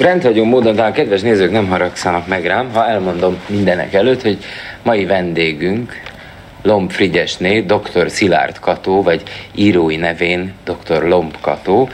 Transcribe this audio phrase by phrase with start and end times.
[0.00, 4.38] Rendhagyó módon, talán kedves nézők nem haragszanak meg rám, ha elmondom mindenek előtt, hogy
[4.82, 5.92] mai vendégünk
[6.62, 8.10] Lomb Frigyesné, dr.
[8.10, 9.22] Szilárd Kató, vagy
[9.54, 11.02] írói nevén dr.
[11.02, 11.88] Lomb Kató,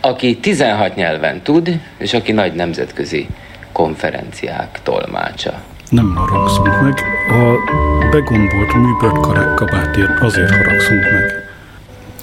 [0.00, 3.26] aki 16 nyelven tud, és aki nagy nemzetközi
[3.72, 5.62] konferenciák tolmácsa.
[5.90, 6.98] Nem haragszunk meg,
[7.28, 11.32] a begombolt műbőrkarák kabátért azért haragszunk meg.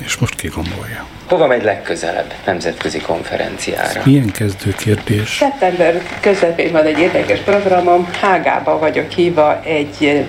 [0.06, 1.15] És most ki gondolja?
[1.28, 4.02] Hova megy legközelebb nemzetközi konferenciára?
[4.06, 5.30] Milyen kezdő kérdés?
[5.30, 10.26] Szeptember közepén van egy érdekes programom, Hágába vagyok hívva egy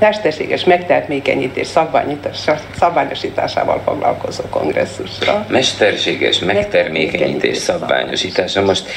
[0.00, 1.68] mesterséges megtermékenyítés
[2.78, 5.46] szabványosításával foglalkozó kongresszusra.
[5.48, 8.62] Mesterséges megtermékenyítés szabványosítása.
[8.62, 8.88] Most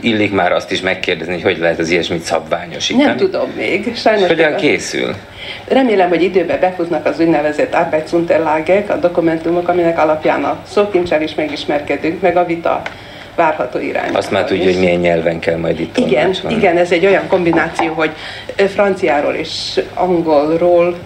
[0.00, 3.04] illik már azt is megkérdezni, hogy hogy lehet az ilyesmit szabványosítani?
[3.04, 3.96] Nem tudom még.
[3.96, 5.14] Sajnos hogyan készül?
[5.68, 12.20] Remélem, hogy időben befutnak az úgynevezett Arbeitsunterlagek, a dokumentumok, aminek alapján a szókincsel is megismerkedünk,
[12.20, 12.82] meg a vita
[13.34, 14.14] várható irány.
[14.14, 17.92] Azt már tudja, hogy milyen nyelven kell majd itt Igen, igen, ez egy olyan kombináció,
[17.92, 18.10] hogy
[18.56, 20.96] franciáról és angolról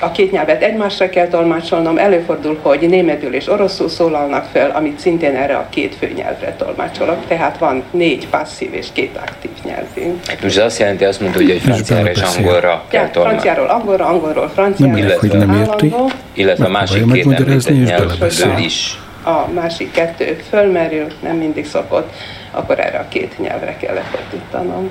[0.00, 5.36] a két nyelvet egymásra kell tolmácsolnom, előfordul, hogy németül és oroszul szólalnak fel, amit szintén
[5.36, 10.20] erre a két fő nyelvre tolmácsolok, tehát van négy passzív és két aktív nyelvünk.
[10.42, 13.40] Most ez azt jelenti, azt mondta, hogy franciára és angolra kell ja, tolmácsolni.
[13.40, 14.98] Franciáról angolra, angolról franciára.
[14.98, 15.94] Illetve, hogy nem érti.
[16.32, 22.12] Illetve a másik két említett nyelvből is a másik kettő fölmerül, nem mindig szokott,
[22.50, 24.90] akkor erre a két nyelvre kell lefordítanom.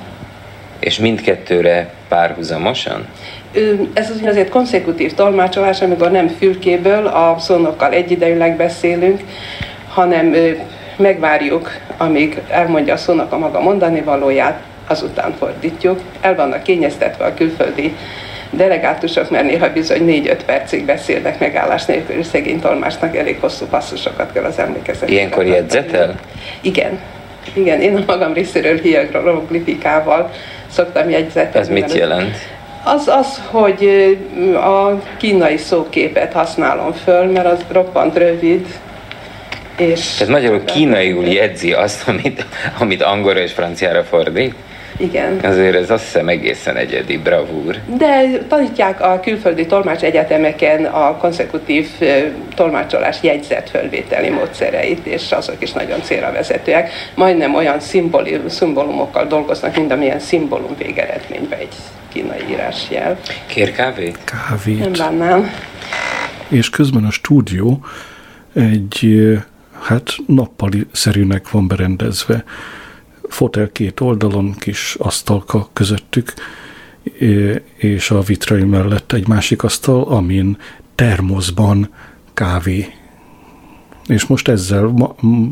[0.80, 3.08] És mindkettőre párhuzamosan?
[3.94, 9.22] Ez az azért konszekutív tolmácsolás, amikor nem fülkéből a szónokkal egyidejűleg beszélünk,
[9.88, 10.36] hanem
[10.96, 16.02] megvárjuk, amíg elmondja a szónak a maga mondani valóját, azután fordítjuk.
[16.22, 17.96] El vannak kényeztetve a külföldi
[18.50, 24.32] delegátusok, mert néha bizony 4-5 percig beszélnek megállás nélkül, és szegény tolmásnak elég hosszú passzusokat
[24.34, 25.14] kell az emlékezetbe.
[25.14, 26.16] Ilyenkor jegyzetel?
[26.62, 27.00] Igen.
[27.54, 30.32] Igen, én a magam részéről hieroglifikával
[30.70, 31.68] szoktam jegyzetelni.
[31.68, 32.36] Ez mit jelent?
[32.84, 34.18] Az az, hogy
[34.56, 38.68] a kínai szóképet használom föl, mert az roppant rövid,
[39.78, 40.16] és...
[40.18, 42.46] Tehát magyarul kínaiul jegyzi azt, amit,
[42.80, 44.56] amit angolra és franciára fordít?
[45.00, 45.40] Igen.
[45.44, 47.76] Azért ez azt hiszem egészen egyedi bravúr.
[47.98, 51.88] De tanítják a külföldi tolmács egyetemeken a konszekutív
[52.56, 56.90] tolmácsolás jegyzett fölvételi módszereit, és azok is nagyon célra vezetőek.
[57.16, 57.80] Majdnem olyan
[58.48, 61.76] szimbólumokkal dolgoznak, mint amilyen szimbólum végeredménybe egy
[62.12, 63.18] kínai írásjel.
[63.46, 64.18] Kér kávét?
[64.24, 64.80] Kávét.
[64.80, 65.52] Nem bánnám.
[66.48, 67.86] És közben a stúdió
[68.54, 69.28] egy
[69.82, 72.44] hát nappali szerűnek van berendezve
[73.30, 76.34] fotel két oldalon, kis asztalka közöttük,
[77.76, 80.58] és a vitrai mellett egy másik asztal, amin
[80.96, 81.90] termoszban
[82.34, 82.94] kávé.
[84.08, 84.94] És most ezzel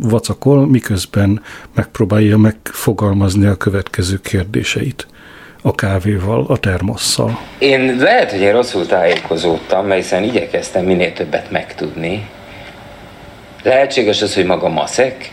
[0.01, 1.41] vacakol, miközben
[1.75, 5.07] megpróbálja megfogalmazni a következő kérdéseit
[5.61, 7.39] a kávéval, a termosszal.
[7.57, 12.29] Én lehet, hogy én rosszul tájékozódtam, mert hiszen igyekeztem minél többet megtudni.
[13.63, 15.31] Lehetséges az, hogy maga maszek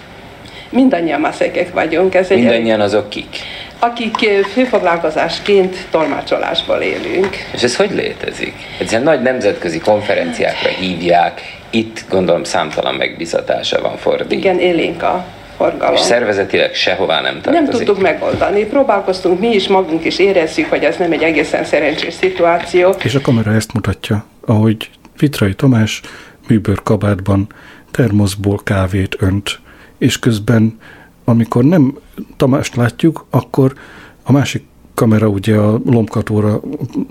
[0.75, 2.15] mindannyian maszekek vagyunk.
[2.15, 3.37] Ez mindannyian egy, azok kik?
[3.79, 4.17] Akik
[4.53, 7.37] főfoglalkozásként tolmácsolásból élünk.
[7.53, 8.55] És ez hogy létezik?
[8.81, 11.41] Ez ilyen nagy nemzetközi konferenciákra hívják,
[11.71, 14.35] itt gondolom számtalan megbizatása van fordítva.
[14.35, 15.25] Igen, élénk a
[15.57, 15.95] forgalom.
[15.95, 17.61] És szervezetileg sehová nem tartozik.
[17.61, 18.65] Nem tudtuk megoldani.
[18.65, 22.95] Próbálkoztunk, mi is magunk is érezzük, hogy ez nem egy egészen szerencsés szituáció.
[23.03, 26.01] És a kamera ezt mutatja, ahogy Vitrai Tamás
[26.49, 27.47] műbőr kabátban
[27.91, 29.59] termoszból kávét önt
[29.99, 30.79] és közben,
[31.25, 31.99] amikor nem
[32.37, 33.75] Tamást látjuk, akkor
[34.23, 36.61] a másik kamera ugye a lomkatóra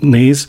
[0.00, 0.46] néz,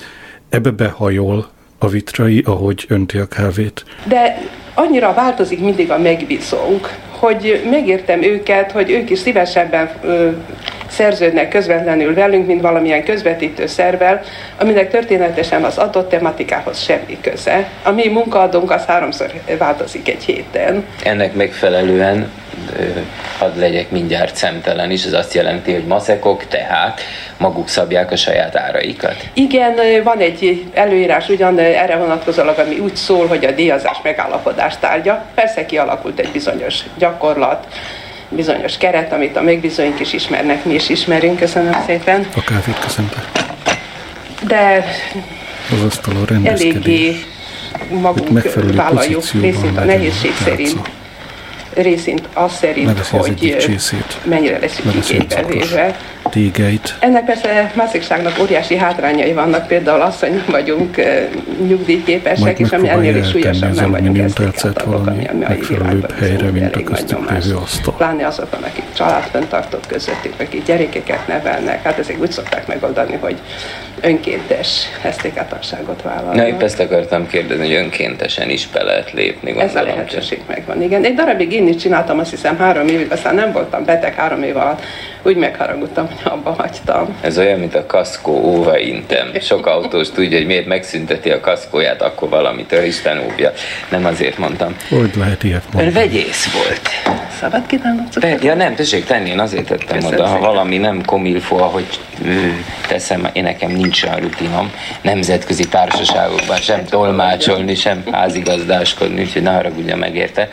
[0.50, 1.48] ebbe behajol
[1.78, 3.86] a vitrai, ahogy önti a kávét.
[4.08, 4.38] De
[4.74, 10.30] annyira változik mindig a megbízónk, hogy megértem őket, hogy ők is szívesebben ö,
[10.88, 14.22] szerződnek közvetlenül velünk, mint valamilyen közvetítő szervel,
[14.58, 17.70] aminek történetesen az adott tematikához semmi köze.
[17.84, 20.86] A mi munkaadónk az háromszor változik egy héten.
[21.04, 22.32] Ennek megfelelően
[23.38, 27.02] hadd legyek mindjárt szemtelen is, ez azt jelenti, hogy maszekok tehát
[27.38, 29.16] maguk szabják a saját áraikat?
[29.34, 35.26] Igen, van egy előírás ugyan erre vonatkozólag, ami úgy szól, hogy a díjazás megállapodás tárgya.
[35.36, 37.68] Persze kialakult egy bizonyos gyakorlat,
[38.30, 41.40] bizonyos keret, amit a megbízóink is ismernek, mi is ismerünk.
[41.40, 42.28] Köszönöm szépen.
[42.36, 43.24] A kávét köszönte.
[44.48, 44.86] De
[45.72, 47.16] az asztalon eléggé
[47.90, 48.42] magunk
[48.76, 50.80] vállaljuk részét a nehézség szerint
[51.76, 54.18] részint az szerint, hogy csészét.
[54.24, 55.96] mennyire a igénybe véve.
[56.30, 56.96] tégeit.
[57.00, 60.96] Ennek persze másikságnak óriási hátrányai vannak, például az, hogy nem vagyunk
[61.68, 66.84] nyugdíjképesek, és ami ennél is súlyosabb, nem vagyunk esztékátagok, valami ami megfelelőbb helyre, mint a
[66.84, 67.94] köztük lévő asztal.
[67.94, 73.40] Pláne azokon, akik családfenntartók közöttük, akik gyerekeket nevelnek, hát ezek úgy szokták megoldani, hogy
[74.02, 76.36] önkéntes esztékátagságot vállalnak.
[76.36, 79.88] Na, épp ezt akartam kérdezni, hogy önkéntesen is be lehet lépni, Ez a gondolom.
[79.88, 81.04] lehetőség megvan, igen.
[81.04, 84.58] Egy darabig én is csináltam, azt hiszem három évig, aztán nem voltam beteg három év
[84.58, 84.84] alatt,
[85.22, 87.18] úgy megharagudtam, hogy abba hagytam.
[87.22, 89.32] Ez olyan, mint a kaszkó óva intem.
[89.42, 93.52] Sok autós tudja, hogy miért megszünteti a kaszkóját, akkor valamitől Isten óvja.
[93.90, 94.76] Nem azért mondtam.
[94.90, 96.08] Hogy lehet ilyet Ön mondani?
[96.08, 97.16] vegyész volt.
[97.40, 98.08] Szabad kívánok
[98.42, 101.86] ja nem, tessék tenni, én azért tettem Köszönöm oda, ha valami nem komilfó, ahogy
[102.88, 104.72] teszem, én nekem nincs olyan rutinom,
[105.02, 110.50] nemzetközi társaságokban sem tolmácsolni, sem házigazdáskodni, úgyhogy ne haragudja meg érte.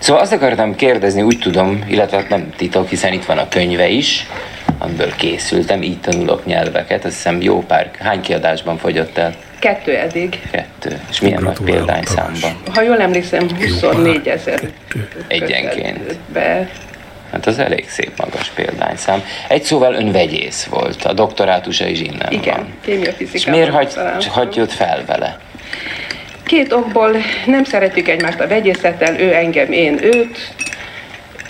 [0.00, 3.88] Szóval azt akartam kérdezni, úgy tudom, illetve hát nem titok, hiszen itt van a könyve
[3.88, 4.26] is,
[4.78, 9.34] amiből készültem, így tanulok nyelveket, azt hiszem jó pár, hány kiadásban fogyott el?
[9.58, 10.40] Kettő eddig.
[10.50, 11.00] Kettő.
[11.10, 12.56] És milyen nagy példányszámban?
[12.74, 14.60] Ha jól emlékszem, 24 ezer
[15.28, 16.16] Egyenként.
[16.32, 16.68] Be.
[17.32, 19.22] Hát az elég szép magas példányszám.
[19.48, 22.74] Egy szóval ön vegyész volt, a doktorátusa is innen Igen, van.
[22.80, 23.60] kémia És fizikában.
[23.60, 25.38] miért hagy, hagyott fel vele?
[26.50, 27.16] Két okból
[27.46, 30.54] nem szeretjük egymást a vegyészettel, ő engem, én őt.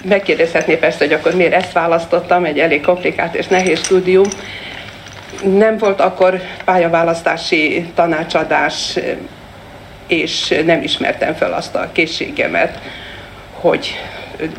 [0.03, 4.29] Megkérdezhetné persze, hogy akkor miért ezt választottam, egy elég komplikált és nehéz stúdium.
[5.43, 8.99] Nem volt akkor pályaválasztási tanácsadás,
[10.07, 12.79] és nem ismertem fel azt a készségemet,
[13.53, 13.99] hogy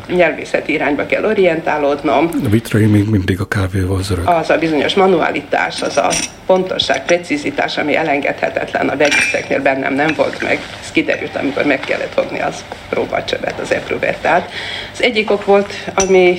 [0.06, 2.30] nyelvészeti irányba kell orientálódnom.
[2.44, 4.26] A vitrai még mindig a kávéval zörög.
[4.28, 6.08] Az a bizonyos manualitás, az a
[6.46, 10.58] pontosság, precizitás, ami elengedhetetlen a vegyészeknél bennem nem volt meg.
[10.80, 14.50] Ez kiderült, amikor meg kellett fogni az próbacsövet, az epruvettát.
[14.92, 16.38] Az egyik ok volt, ami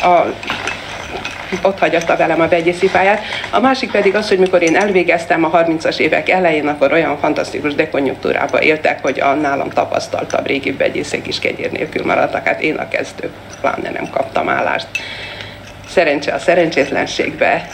[0.00, 0.34] a
[1.62, 3.22] ott hagyatta velem a vegyészi pályát.
[3.50, 7.74] A másik pedig az, hogy mikor én elvégeztem a 30-as évek elején, akkor olyan fantasztikus
[7.74, 12.46] dekonjunktúrában éltek, hogy a nálam tapasztaltabb régi vegyészek is kegyér nélkül maradtak.
[12.46, 14.86] Hát én a kezdő, pláne nem kaptam állást.
[15.88, 17.66] Szerencse a szerencsétlenségbe.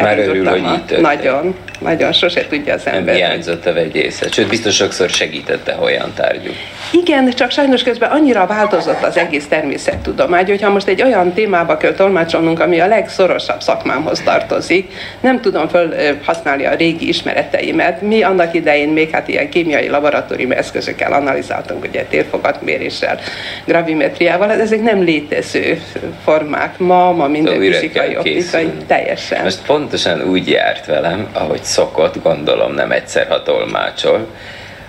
[0.00, 1.00] Már örül, hogy így történt.
[1.00, 3.14] Nagyon, nagyon sose tudja az Nem ember.
[3.14, 4.32] hiányzott a vegyészet.
[4.32, 6.50] Sőt, biztos sokszor segítette, ha olyan tárgyú.
[6.92, 11.92] Igen, csak sajnos közben annyira változott az egész természettudomány, hogyha most egy olyan témába kell
[11.92, 18.00] tolmácsolnunk, ami a legszorosabb szakmámhoz tartozik, nem tudom föl ö, használni a régi ismereteimet.
[18.00, 23.18] Mi annak idején még hát ilyen kémiai laboratórium eszközökkel analizáltunk, ugye térfogatméréssel,
[23.64, 25.82] gravimetriával, hát ezek nem létező
[26.24, 26.78] formák.
[26.78, 29.42] Ma, ma minden Szóval fizikai, optikai, teljesen.
[29.42, 34.26] Most pontosan úgy járt velem, ahogy szokott, gondolom nem egyszer, ha tolmácsol,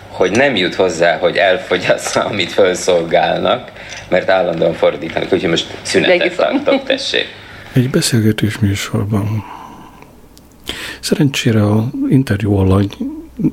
[0.07, 3.71] hogy nem jut hozzá, hogy elfogyassza, amit felszolgálnak,
[4.07, 7.27] mert állandóan fordítanak, úgyhogy most szünetet tartok, tessék.
[7.73, 9.43] Egy beszélgetés műsorban.
[10.99, 12.89] Szerencsére a interjú alany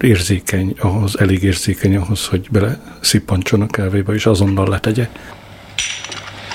[0.01, 5.09] érzékeny, ahhoz, elég érzékeny ahhoz, hogy bele szippancson a kávéba, és azonnal letegye.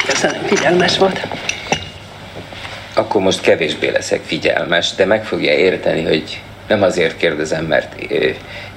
[0.07, 1.27] Köszönöm, figyelmes volt.
[2.93, 7.95] Akkor most kevésbé leszek figyelmes, de meg fogja érteni, hogy nem azért kérdezem, mert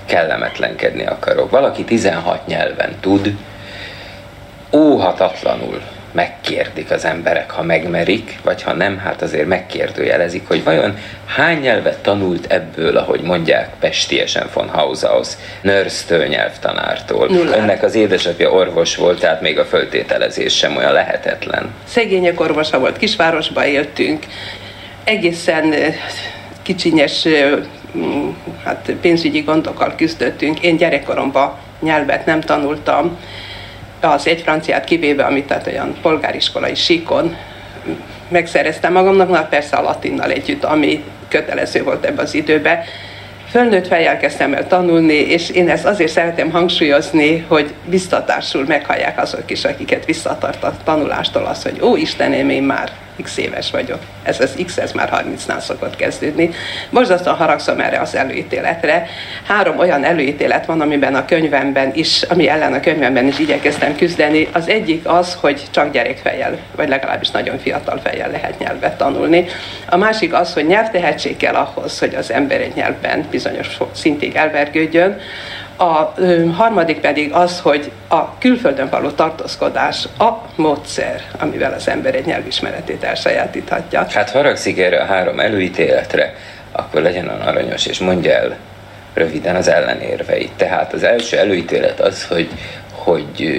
[0.06, 1.50] kellemetlenkedni akarok.
[1.50, 3.36] Valaki 16 nyelven tud,
[4.72, 5.82] óhatatlanul
[6.12, 11.98] megkérdik az emberek, ha megmerik, vagy ha nem, hát azért megkérdőjelezik, hogy vajon hány nyelvet
[11.98, 15.28] tanult ebből, ahogy mondják pestiesen von Hausaus,
[15.62, 17.26] nörsztől nyelvtanártól.
[17.28, 17.56] Nullát.
[17.56, 21.74] Önnek az édesapja orvos volt, tehát még a föltételezés sem olyan lehetetlen.
[21.84, 24.26] szegények orvosa volt, kisvárosba éltünk,
[25.04, 25.74] egészen
[26.70, 27.26] kicsinyes
[27.96, 28.28] mm,
[28.64, 30.60] hát pénzügyi gondokkal küzdöttünk.
[30.60, 33.18] Én gyerekkoromban nyelvet nem tanultam,
[34.00, 37.36] az egy franciát kivéve, amit tehát olyan polgáriskolai síkon
[38.28, 42.84] megszereztem magamnak, na persze a latinnal együtt, ami kötelező volt ebbe az időbe.
[43.50, 49.50] Fölnőtt fejjel kezdtem el tanulni, és én ezt azért szeretem hangsúlyozni, hogy biztatásul meghallják azok
[49.50, 52.90] is, akiket visszatart a tanulástól az, hogy ó Istenem, én már
[53.22, 53.98] x éves vagyok.
[54.22, 56.50] Ez az x, ez már 30-nál szokott kezdődni.
[56.90, 59.06] Borzasztóan haragszom erre az előítéletre.
[59.46, 64.48] Három olyan előítélet van, amiben a könyvemben is, ami ellen a könyvemben is igyekeztem küzdeni.
[64.52, 69.46] Az egyik az, hogy csak gyerekfejjel, vagy legalábbis nagyon fiatal fejjel lehet nyelvet tanulni.
[69.88, 75.20] A másik az, hogy nyelvtehetség kell ahhoz, hogy az ember egy nyelvben bizonyos szintig elvergődjön.
[75.80, 76.14] A
[76.52, 83.04] harmadik pedig az, hogy a külföldön való tartózkodás a módszer, amivel az ember egy nyelvismeretét
[83.04, 84.06] elsajátíthatja.
[84.10, 86.34] Hát haragszik erre a három előítéletre,
[86.72, 88.56] akkor legyen olyan aranyos, és mondja el
[89.14, 90.52] röviden az ellenérveit.
[90.56, 92.48] Tehát az első előítélet az, hogy
[93.00, 93.50] hogy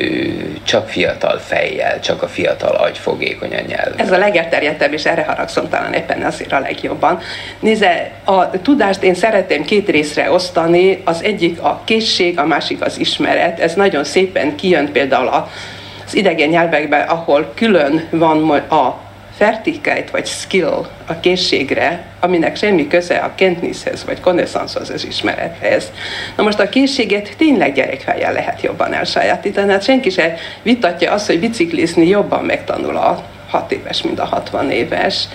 [0.63, 3.93] csak fiatal fejjel, csak a fiatal agy fogékony a nyelv.
[3.95, 7.19] Ez a legelterjedtebb, és erre haragszom talán éppen azért a legjobban.
[7.60, 13.00] Nézze, a tudást én szeretném két részre osztani, az egyik a készség, a másik az
[13.00, 13.60] ismeret.
[13.60, 19.11] Ez nagyon szépen kijön például az idegen nyelvekben, ahol külön van a
[19.41, 25.91] fertikeit vagy skill a készségre, aminek semmi köze a kentniszhez vagy connaissance az ismerethez.
[26.38, 29.71] Na most a készséget tényleg gyerekfejjel lehet jobban elsajátítani.
[29.71, 34.71] Hát senki se vitatja azt, hogy biciklizni jobban megtanul a 6 éves, mint a 60
[34.71, 35.27] éves.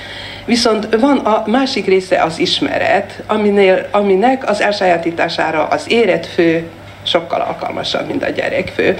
[0.45, 6.69] Viszont van a másik része az ismeret, aminél, aminek az elsajátítására az érett fő
[7.07, 8.99] sokkal alkalmasabb, mint a gyerekfő.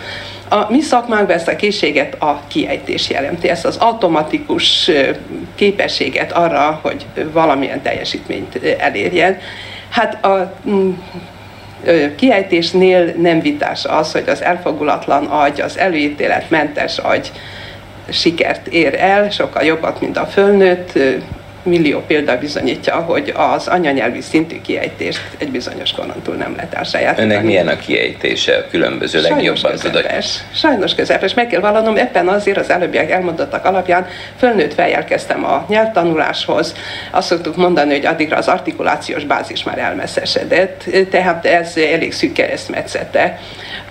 [0.49, 4.91] A mi szakmánkban ezt a készséget a kiejtés jelenti, ezt az automatikus
[5.55, 9.39] képességet arra, hogy valamilyen teljesítményt elérjen.
[9.89, 10.91] Hát a mm,
[12.17, 17.33] kiejtésnél nem vitás az, hogy az elfogulatlan agy, az előítéletmentes agy
[18.11, 20.99] sikert ér el, sokkal jobbat, mint a fölnőtt,
[21.67, 27.33] millió példa bizonyítja, hogy az anyanyelvi szintű kiejtést egy bizonyos koron túl nem lehet elsajátítani.
[27.33, 30.39] Önnek milyen a kiejtése a különböző Sajnos legjobban közepes.
[30.55, 31.35] Sajnos közepes.
[31.35, 34.07] Meg kell vallanom, ebben azért az előbbiek elmondottak alapján
[34.39, 36.75] fölnőtt fejjel kezdtem a nyelvtanuláshoz.
[37.11, 43.39] Azt szoktuk mondani, hogy addigra az artikulációs bázis már elmeszesedett, tehát ez elég szűk keresztmetszete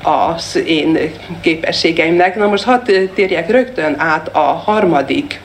[0.02, 2.36] az én képességeimnek.
[2.36, 5.40] Na most hadd térjek rögtön át a harmadik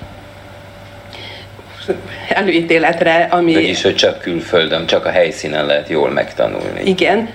[2.29, 3.53] előítéletre, ami...
[3.53, 6.81] Vagyis, hogy csak külföldön, csak a helyszínen lehet jól megtanulni.
[6.85, 7.29] Igen,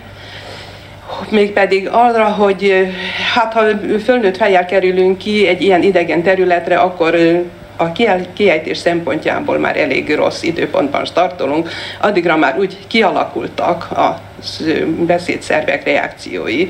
[1.30, 2.88] mégpedig arra, hogy
[3.34, 3.64] hát ha
[4.04, 7.16] fölnőtt fejjel kerülünk ki egy ilyen idegen területre, akkor
[7.78, 7.92] a
[8.34, 11.70] kiejtés szempontjából már elég rossz időpontban startolunk,
[12.00, 14.20] addigra már úgy kialakultak a
[15.06, 16.68] beszédszervek reakciói,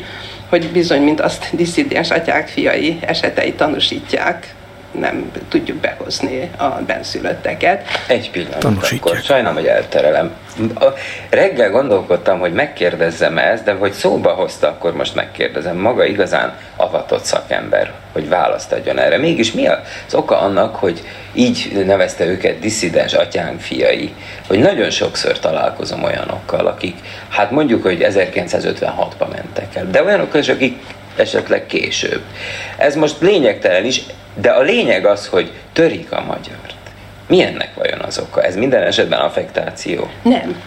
[0.49, 4.53] hogy bizony, mint azt diszidens atyák fiai esetei tanúsítják,
[4.99, 7.87] nem tudjuk behozni a benszülötteket.
[8.07, 10.31] Egy pillanat, akkor sajnálom, hogy elterelem.
[10.75, 10.85] A
[11.29, 15.77] reggel gondolkodtam, hogy megkérdezzem ezt, de hogy szóba hozta, akkor most megkérdezem.
[15.77, 19.17] Maga igazán avatott szakember, hogy választ adjon erre.
[19.17, 24.13] Mégis mi az oka annak, hogy így nevezte őket disszidens atyánk fiai,
[24.47, 26.97] hogy nagyon sokszor találkozom olyanokkal, akik,
[27.29, 30.79] hát mondjuk, hogy 1956-ban mentek el, de olyanokkal is, akik
[31.15, 32.21] esetleg később.
[32.77, 34.01] Ez most lényegtelen is,
[34.33, 36.73] de a lényeg az, hogy törik a magyart.
[37.27, 38.43] Milyennek vajon az oka?
[38.43, 40.09] Ez minden esetben affektáció?
[40.21, 40.61] Nem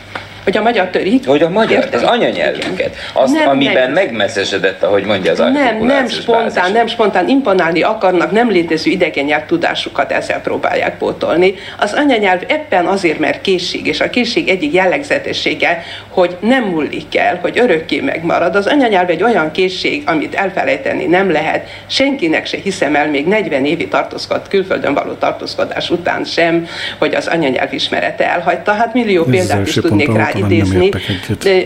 [0.49, 1.27] hogy a magyar törik.
[1.27, 2.97] Hogy a magyar, az anyanyelvüket.
[3.13, 3.93] Azt, nem, amiben nem.
[3.93, 5.53] megmesszesedett, ahogy mondja az Nem,
[5.85, 6.73] nem spontán, bázis.
[6.73, 11.55] nem spontán, imponálni akarnak, nem létező idegen nyelv tudásukat ezzel próbálják pótolni.
[11.79, 17.39] Az anyanyelv ebben azért, mert készség, és a készség egyik jellegzetessége, hogy nem múlik el,
[17.43, 18.55] hogy örökké megmarad.
[18.55, 21.69] Az anyanyelv egy olyan készség, amit elfelejteni nem lehet.
[21.87, 26.67] Senkinek se hiszem el még 40 évi tartózkod, külföldön való tartózkodás után sem,
[26.99, 28.73] hogy az anyanyelv ismerete elhagyta.
[28.73, 30.91] Hát millió példát is tudnék rá idézni.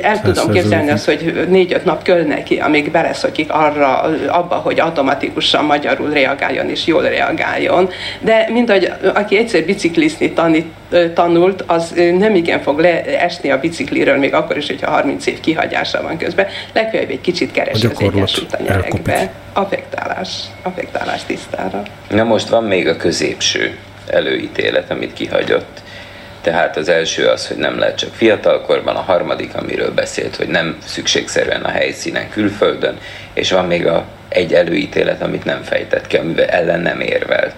[0.03, 5.65] El tudom képzelni azt, hogy négy-öt nap kell neki, amíg beleszokik arra, abba, hogy automatikusan
[5.65, 7.91] magyarul reagáljon és jól reagáljon.
[8.21, 10.67] De mint hogy aki egyszer biciklizni tanít,
[11.15, 16.03] tanult, az nem igen fog leesni a bicikliről, még akkor is, hogyha 30 év kihagyása
[16.03, 16.47] van közben.
[16.73, 19.33] Legfeljebb egy kicsit keresi az egyensúlyt a nyerekbe.
[19.53, 20.29] Affektálás,
[20.63, 21.83] affektálás tisztára.
[22.09, 23.77] Na most van még a középső
[24.07, 25.83] előítélet, amit kihagyott
[26.43, 30.77] tehát az első az, hogy nem lehet csak fiatalkorban, a harmadik, amiről beszélt, hogy nem
[30.85, 32.99] szükségszerűen a helyszínen, külföldön,
[33.33, 37.55] és van még a, egy előítélet, amit nem fejtett ki, amivel ellen nem érvelt.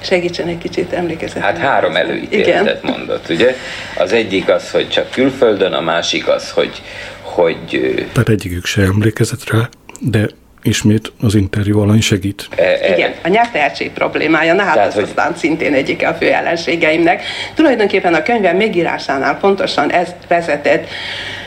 [0.00, 1.42] Segítsen egy kicsit emlékezetem.
[1.42, 2.96] Hát három előítéletet Igen.
[2.96, 3.56] mondott, ugye?
[3.98, 6.82] Az egyik az, hogy csak külföldön, a másik az, hogy...
[7.22, 7.64] hogy
[8.12, 9.68] Tehát egyikük se emlékezett rá,
[10.00, 10.26] de
[10.64, 12.48] ismét az interjú alany segít.
[12.56, 15.02] E, e, Igen, a nyelvtehetség problémája, na hát Tehát, ez hogy...
[15.02, 17.22] aztán szintén egyik a fő ellenségeimnek.
[17.54, 20.88] Tulajdonképpen a könyvem megírásánál pontosan ez vezetett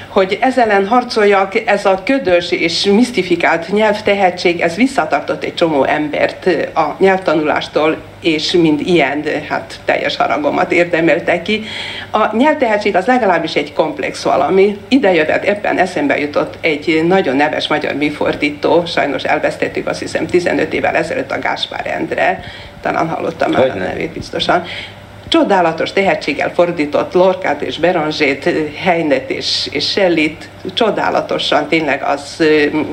[0.08, 6.46] hogy ezzel ellen harcoljak, ez a ködös és misztifikált nyelvtehetség, ez visszatartott egy csomó embert
[6.76, 7.98] a nyelvtanulástól,
[8.34, 11.64] és mind ilyen, hát teljes haragomat érdemelte ki.
[12.12, 14.78] A nyelvtehetség az legalábbis egy komplex valami.
[14.88, 20.96] Idejövet ebben eszembe jutott egy nagyon neves magyar műfordító, sajnos elvesztettük azt hiszem 15 évvel
[20.96, 22.40] ezelőtt a Gáspár Endre,
[22.82, 24.64] talán hallottam már a nevét biztosan
[25.28, 32.44] csodálatos tehetséggel fordított Lorkát és Beranzsét, Heinet és, és Sellit, csodálatosan, tényleg az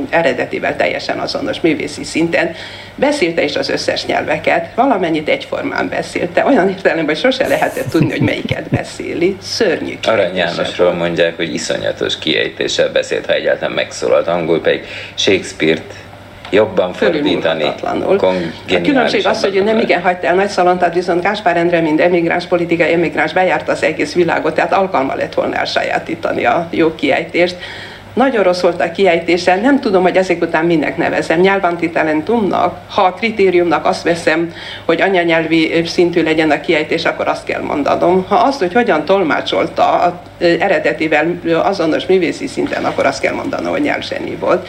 [0.09, 2.55] eredetivel teljesen azonos művészi szinten.
[2.95, 8.21] Beszélte is az összes nyelveket, valamennyit egyformán beszélte, olyan értelemben, hogy sose lehetett tudni, hogy
[8.21, 9.37] melyiket beszéli.
[9.43, 15.95] Szörnyű Arany Jánosról mondják, hogy iszonyatos kiejtéssel beszélt, ha egyáltalán megszólalt angol, pedig Shakespeare-t
[16.55, 17.65] jobban fordítani.
[18.69, 22.01] A különbség az, hogy ő nem igen hagyta el Nagy Szalontát, viszont Gáspár Endre, mint
[22.01, 27.57] emigráns, politikai emigráns bejárta az egész világot, tehát alkalma lett volna elsajátítani a jó kiejtést.
[28.15, 31.41] Nagyon rossz volt a kiejtése, nem tudom, hogy ezek után minek nevezem.
[31.41, 34.53] Nyelvanti talentumnak, ha a kritériumnak azt veszem,
[34.85, 38.25] hogy anyanyelvi szintű legyen a kiejtés, akkor azt kell mondanom.
[38.29, 43.83] Ha azt, hogy hogyan tolmácsolta a eredetivel azonos művészi szinten, akkor azt kell mondanom, hogy
[43.83, 44.69] nyelvzseni volt.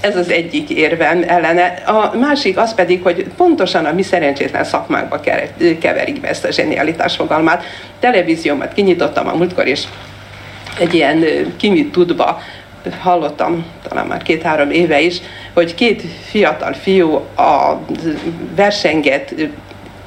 [0.00, 1.64] Ez az egyik érvem ellene.
[1.86, 5.20] A másik az pedig, hogy pontosan a mi szerencsétlen szakmákba
[5.80, 7.64] keverik be ezt a zsenialitás fogalmát.
[8.00, 9.84] Televíziómat kinyitottam a múltkor, és
[10.78, 11.24] egy ilyen
[11.56, 12.40] kimit tudva
[13.00, 15.20] hallottam talán már két-három éve is,
[15.54, 17.80] hogy két fiatal fiú a
[18.54, 19.34] versenget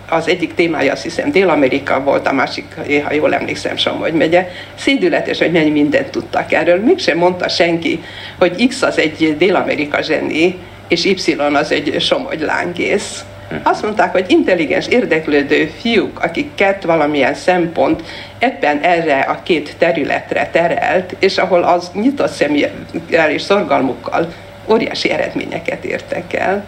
[0.10, 2.66] az egyik témája azt hiszem Dél-Amerika volt, a másik,
[3.04, 4.48] ha jól emlékszem, Somogy megye.
[4.76, 6.84] Szédületes, hogy mennyi mindent tudtak erről.
[6.84, 8.04] Mégsem mondta senki,
[8.40, 13.26] hogy X az egy Dél-Amerika zseni, és Y az egy Somogy lángész.
[13.64, 18.04] Azt mondták, hogy intelligens, érdeklődő fiúk, akiket valamilyen szempont
[18.40, 24.34] ebben erre a két területre terelt, és ahol az nyitott személyel és szorgalmukkal
[24.70, 26.64] óriási eredményeket értek el.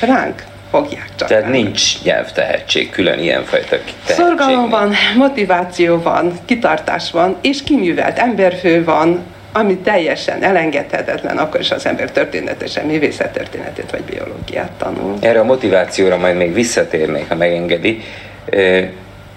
[0.00, 1.28] Ránk fogják csak.
[1.28, 3.94] Tehát nincs nyelvtehetség, külön ilyenfajta tehetség.
[4.04, 11.70] Szorgalom van, motiváció van, kitartás van, és kiművelt emberfő van, ami teljesen elengedhetetlen, akkor is
[11.70, 15.16] az ember történetesen művészettörténetét vagy biológiát tanul.
[15.20, 18.02] Erre a motivációra majd még visszatérnék, ha megengedi.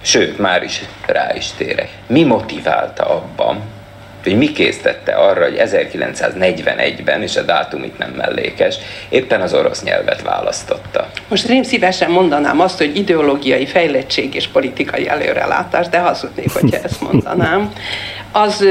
[0.01, 1.89] Sőt, már is rá is térek.
[2.07, 3.61] Mi motiválta abban,
[4.23, 8.75] hogy mi késztette arra, hogy 1941-ben, és a dátum itt nem mellékes,
[9.09, 11.09] éppen az orosz nyelvet választotta.
[11.27, 17.01] Most én szívesen mondanám azt, hogy ideológiai fejlettség és politikai előrelátás, de hazudnék, hogyha ezt
[17.01, 17.73] mondanám.
[18.31, 18.65] Az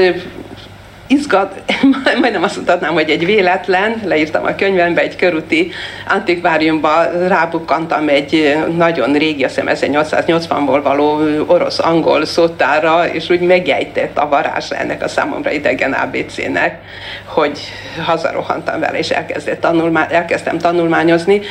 [1.07, 1.61] izgat,
[2.21, 5.71] majdnem azt mutatnám, hogy egy véletlen, leírtam a könyvembe, egy körúti
[6.07, 14.29] antikváriumba rábukkantam egy nagyon régi, azt hiszem 1880-ból való orosz-angol szótára, és úgy megjejtett a
[14.29, 16.79] varázsa ennek a számomra idegen ABC-nek,
[17.25, 17.59] hogy
[18.05, 21.41] hazarohantam vele, és elkezdett tanulmá- elkezdtem tanulmányozni.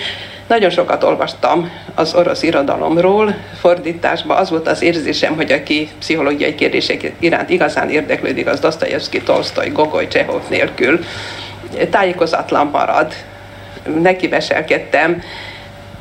[0.47, 7.13] Nagyon sokat olvastam az orosz irodalomról, fordításban az volt az érzésem, hogy aki pszichológiai kérdések
[7.19, 11.05] iránt igazán érdeklődik, az Dostoyevsky, Tolstoy, Gogoly, Csehov nélkül.
[11.91, 13.13] Tájékozatlan marad.
[14.03, 15.23] Neki veselkedtem,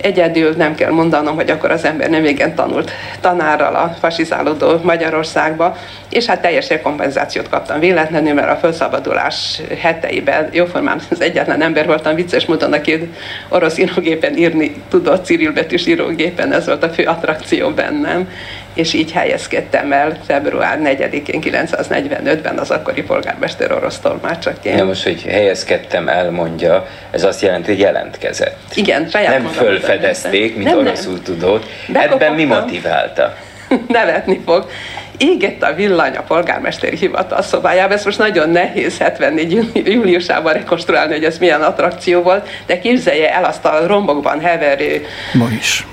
[0.05, 2.91] egyedül nem kell mondanom, hogy akkor az ember nem igen tanult
[3.21, 5.77] tanárral a fasizálódó Magyarországba,
[6.09, 12.15] és hát teljes kompenzációt kaptam véletlenül, mert a felszabadulás heteiben jóformán az egyetlen ember voltam
[12.15, 13.11] vicces módon, aki
[13.49, 18.29] orosz írógépen írni tudott, cirilbetűs írógépen, ez volt a fő attrakció bennem,
[18.75, 24.77] és így helyezkedtem el február 4-én 945-ben az akkori polgármester orosz tolmácsaként.
[24.77, 28.57] Na most, hogy helyezkedtem el, mondja, ez azt jelenti, hogy jelentkezett.
[28.73, 31.23] Igen, saját Nem fölfedezték, mint nem, oroszul nem.
[31.23, 31.65] tudott.
[31.93, 33.35] Ebben mi motiválta?
[33.87, 34.69] Nevetni fog
[35.17, 37.93] égett a villany a polgármesteri hivatal szobájába.
[37.93, 43.43] Ezt most nagyon nehéz 74 júliusában rekonstruálni, hogy ez milyen attrakció volt, de képzelje el
[43.43, 45.05] azt a rombokban heverő...
[45.33, 45.87] Ma is.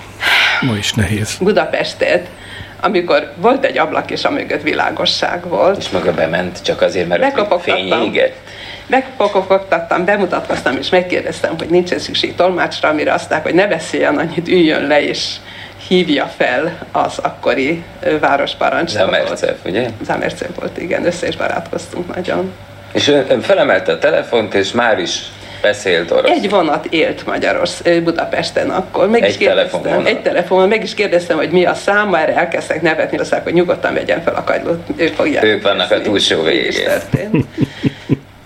[0.60, 1.36] Ma is nehéz.
[1.40, 2.26] Budapestet,
[2.84, 5.78] amikor volt egy ablak, és amögött világosság volt.
[5.78, 8.36] És maga bement csak azért, mert a fény égett.
[8.86, 14.86] Megpokogtattam, bemutatkoztam, és megkérdeztem, hogy nincs szükség tolmácsra, amire aztán, hogy ne beszéljen annyit, üljön
[14.86, 15.36] le, és
[15.88, 17.82] hívja fel az akkori
[18.20, 19.14] városparancsnokot.
[19.14, 19.88] Zamercev, ugye?
[20.04, 22.52] Zamercev volt, igen, össze is barátkoztunk nagyon.
[22.92, 25.20] És felemelte a telefont, és már is
[25.62, 26.30] beszélt orosz.
[26.30, 29.08] Egy vonat élt Magyarország, Budapesten akkor.
[29.08, 32.82] Meg egy is telefon Egy telefon, meg is kérdeztem, hogy mi a szám, erre elkezdtek
[32.82, 35.44] nevetni, aztán, hogy nyugodtan vegyen fel a kagylót, ők fogják.
[35.44, 36.90] Ők vannak a túlsó végén.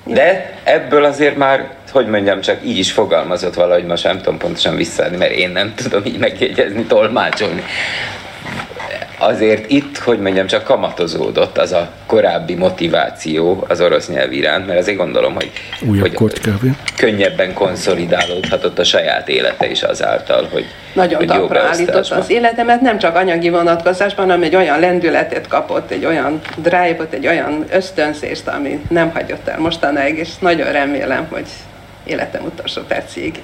[0.04, 4.76] De ebből azért már, hogy mondjam, csak így is fogalmazott valahogy, most nem tudom pontosan
[4.76, 7.62] visszaadni, mert én nem tudom így megjegyezni, tolmácsolni
[9.18, 14.78] azért itt, hogy mondjam, csak kamatozódott az a korábbi motiváció az orosz nyelv iránt, mert
[14.78, 15.50] azért gondolom, hogy,
[15.88, 16.32] Újabb hogy
[16.96, 22.98] könnyebben konszolidálódhatott a saját élete is azáltal, hogy Nagyon hogy talpra állított az életemet, nem
[22.98, 28.80] csak anyagi vonatkozásban, hanem egy olyan lendületet kapott, egy olyan drive-ot, egy olyan ösztönzést, ami
[28.88, 31.46] nem hagyott el mostanáig, és nagyon remélem, hogy
[32.04, 33.40] életem utolsó percig.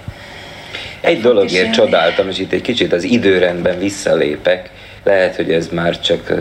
[1.01, 4.71] Egy dologért csodáltam, és itt egy kicsit az időrendben visszalépek,
[5.05, 6.33] lehet, hogy ez már csak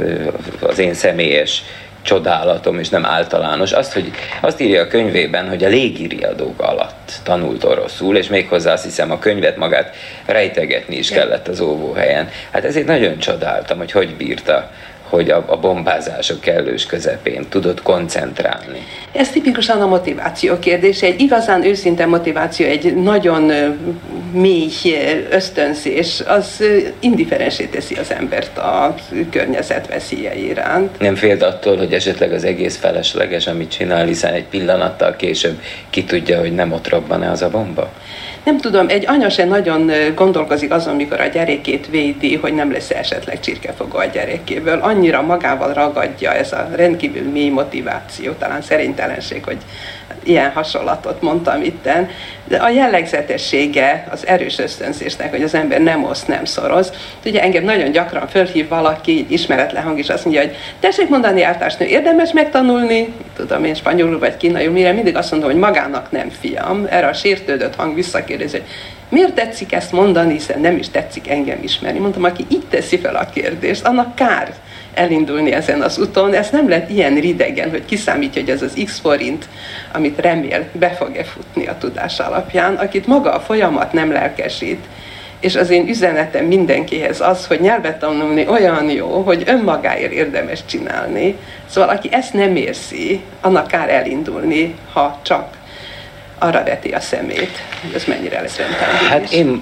[0.60, 1.64] az én személyes
[2.02, 3.72] csodálatom, és nem általános.
[3.72, 8.84] Azt, hogy azt írja a könyvében, hogy a légiriadók alatt tanult oroszul, és méghozzá azt
[8.84, 9.96] hiszem a könyvet magát
[10.26, 12.30] rejtegetni is kellett az óvóhelyen.
[12.52, 14.72] Hát ezért nagyon csodáltam, hogy hogy bírta
[15.12, 18.86] hogy a, a bombázások kellős közepén tudod koncentrálni?
[19.12, 21.06] Ez tipikusan a motiváció kérdése.
[21.06, 23.52] Egy igazán őszinte motiváció, egy nagyon
[24.32, 24.70] mély
[25.30, 26.64] ösztönzés, az
[27.00, 28.96] indiferensé teszi az embert a
[29.32, 31.00] környezet veszélye iránt.
[31.00, 36.04] Nem félt attól, hogy esetleg az egész felesleges, amit csinál, hiszen egy pillanattal később ki
[36.04, 37.92] tudja, hogy nem ott robban-e az a bomba?
[38.44, 42.90] Nem tudom, egy anya se nagyon gondolkozik azon, mikor a gyerekét védi, hogy nem lesz
[42.90, 44.80] esetleg csirkefogó a gyerekéből.
[44.80, 49.58] Annyira magával ragadja ez a rendkívül mély motiváció, talán szerintelenség, hogy
[50.24, 52.10] ilyen hasonlatot mondtam itten,
[52.48, 56.94] de a jellegzetessége az erős ösztönzésnek, hogy az ember nem oszt, nem szoroz.
[57.26, 61.44] Ugye engem nagyon gyakran fölhív valaki, egy ismeretlen hang is azt mondja, hogy tessék mondani
[61.44, 66.30] általánosnő, érdemes megtanulni, tudom én spanyolul vagy kínaiul, mire mindig azt mondom, hogy magának nem
[66.40, 66.86] fiam.
[66.90, 68.68] Erre a sértődött hang visszakérdezi, hogy
[69.10, 72.00] miért tetszik ezt mondani, hiszen nem is tetszik engem ismerni.
[72.00, 74.54] Mondtam, aki így teszi fel a kérdést, annak kár
[74.94, 76.34] elindulni ezen az úton.
[76.34, 79.46] Ez nem lett ilyen ridegen, hogy kiszámítja, hogy ez az x forint,
[79.92, 84.86] amit remél, be fog-e futni a tudás alapján, akit maga a folyamat nem lelkesít.
[85.40, 91.36] És az én üzenetem mindenkihez az, hogy nyelvet tanulni olyan jó, hogy önmagáért érdemes csinálni.
[91.70, 95.58] Szóval aki ezt nem érzi, annak kár elindulni, ha csak
[96.40, 99.10] arra veti a szemét, hogy ez mennyire lesz rendben.
[99.10, 99.62] Hát én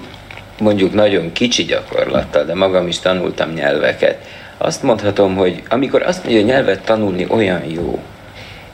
[0.58, 4.26] mondjuk nagyon kicsi gyakorlattal, de magam is tanultam nyelveket
[4.62, 7.98] azt mondhatom, hogy amikor azt mondja, hogy nyelvet tanulni olyan jó,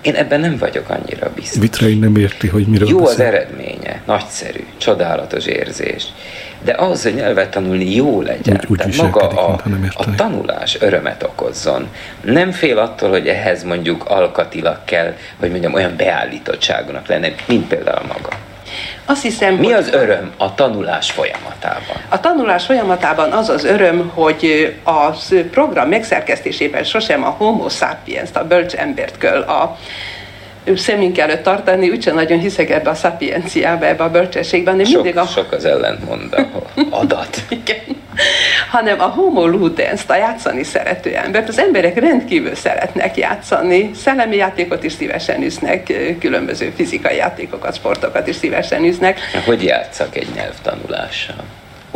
[0.01, 1.61] én ebben nem vagyok annyira biztos.
[1.61, 3.15] Vitrai nem érti, hogy miről Jó beszél.
[3.15, 6.07] az eredménye, nagyszerű, csodálatos érzés.
[6.65, 10.81] De ahhoz, hogy nyelvet tanulni jó legyen, úgy, úgy tehát maga a, nem a tanulás
[10.81, 11.89] örömet okozzon.
[12.23, 18.07] Nem fél attól, hogy ehhez mondjuk alkatilag kell, hogy mondjam, olyan beállítottságonak lenne, mint például
[18.07, 18.29] maga.
[19.05, 21.97] Azt hiszem, Mi az öröm a tanulás folyamatában?
[22.09, 25.11] A tanulás folyamatában az az öröm, hogy a
[25.51, 29.77] program megszerkesztésében sosem a homo sapiens, a bölcs embert kell a
[30.75, 34.85] szemünk előtt tartani, úgyse nagyon hiszek ebbe a szapienciába, ebbe a bölcsességben.
[34.85, 35.27] Sok, mindig a...
[35.27, 36.35] sok az ellentmond,
[36.91, 37.43] adat.
[37.49, 38.05] Igen.
[38.71, 41.49] Hanem a homo ludens, a játszani szerető embert.
[41.49, 48.37] Az emberek rendkívül szeretnek játszani, szellemi játékot is szívesen üznek, különböző fizikai játékokat, sportokat is
[48.37, 49.21] szívesen üznek.
[49.45, 51.45] Hogy játszak egy nyelvtanulással?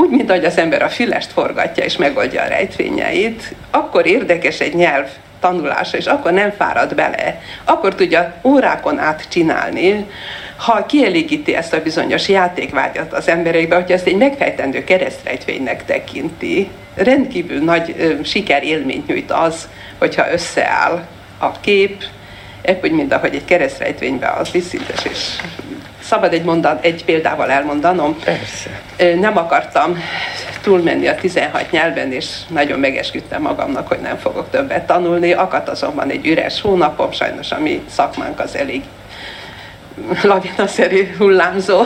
[0.00, 4.74] úgy, mint ahogy az ember a fülest forgatja és megoldja a rejtvényeit, akkor érdekes egy
[4.74, 5.09] nyelv
[5.40, 10.07] tanulása, és akkor nem fárad bele, akkor tudja órákon át csinálni,
[10.57, 17.64] ha kielégíti ezt a bizonyos játékvágyat az emberekbe, hogyha ezt egy megfejtendő keresztrejtvénynek tekinti, rendkívül
[17.64, 21.07] nagy ö, sikerélményt nyújt az, hogyha összeáll
[21.38, 22.05] a kép,
[22.62, 25.37] épp úgy, mint ahogy egy keresztrejtvényben az viszintes és
[26.11, 28.16] szabad egy mondat, egy példával elmondanom.
[28.25, 28.81] Persze.
[29.20, 29.99] Nem akartam
[30.62, 35.33] túlmenni a 16 nyelven, és nagyon megesküdtem magamnak, hogy nem fogok többet tanulni.
[35.33, 38.83] Akadt azonban egy üres hónapom, sajnos a mi szakmánk az elég
[40.22, 41.83] lavinaszerű hullámzó,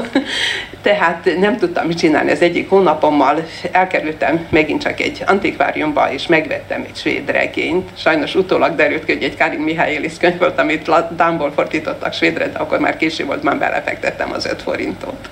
[0.83, 3.45] tehát nem tudtam mit csinálni az egyik hónapommal.
[3.73, 7.89] Elkerültem megint csak egy antikváriumba, és megvettem egy svéd regényt.
[7.97, 12.59] Sajnos utólag derült ki, hogy egy Karin Mihályélis könyv volt, amit Dánból fordítottak svédre, de
[12.59, 15.29] akkor már késő volt, már belefektettem az 5 forintot.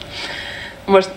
[0.84, 1.10] Most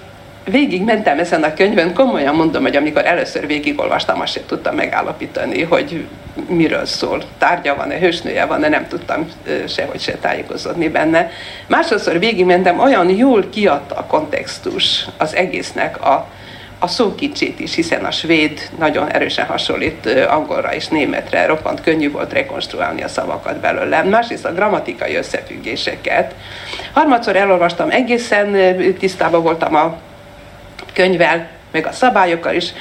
[0.46, 5.64] végig mentem ezen a könyvön, komolyan mondom, hogy amikor először végigolvastam, azt sem tudtam megállapítani,
[5.64, 6.06] hogy
[6.48, 7.24] miről szól.
[7.38, 9.28] Tárgya van-e, hősnője van-e, nem tudtam
[9.68, 11.32] sehogy se tájékozódni benne.
[11.68, 16.28] Másodszor végigmentem, olyan jól kiadta a kontextus az egésznek a,
[16.80, 22.34] a szókicsét is, hiszen a svéd nagyon erősen hasonlít angolra és németre, roppant könnyű volt
[22.34, 24.04] rekonstruálni a szavakat belőle.
[24.04, 26.36] Másrészt a grammatikai összefüggéseket.
[26.94, 28.58] Harmadszor elolvastam, egészen
[29.00, 29.98] tisztában voltam a
[30.96, 32.74] könyvvel, meg a szabályokkal is.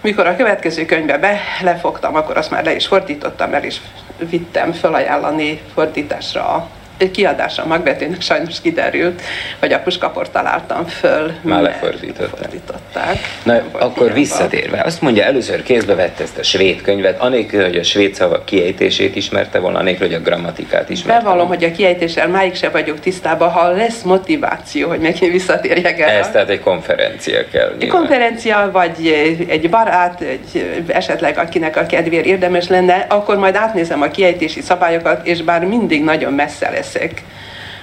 [0.00, 3.80] Mikor a következő könyvbe be lefogtam, akkor azt már le is fordítottam, el is
[4.18, 6.68] vittem felajánlani fordításra a
[7.10, 9.22] kiadásra magbetűnek sajnos kiderült,
[9.60, 11.32] hogy a puskaport találtam föl.
[11.40, 13.18] Már lefordították.
[13.42, 17.82] Na, akkor visszatérve, azt mondja, először kézbe vette ezt a svéd könyvet, anélkül, hogy a
[17.82, 22.54] svéd szavak kiejtését ismerte volna, anélkül, hogy a grammatikát ismerte Bevallom, hogy a kiejtéssel máig
[22.54, 26.08] se vagyok tisztában, ha lesz motiváció, hogy megint visszatérjek el.
[26.08, 27.68] Ez tehát egy konferencia kell.
[27.68, 27.80] Nyilván.
[27.80, 29.06] Egy konferencia, vagy
[29.48, 35.26] egy barát, egy, esetleg akinek a kedvéért érdemes lenne, akkor majd átnézem a kiejtési szabályokat,
[35.26, 37.24] és bár mindig nagyon messze lesz leszek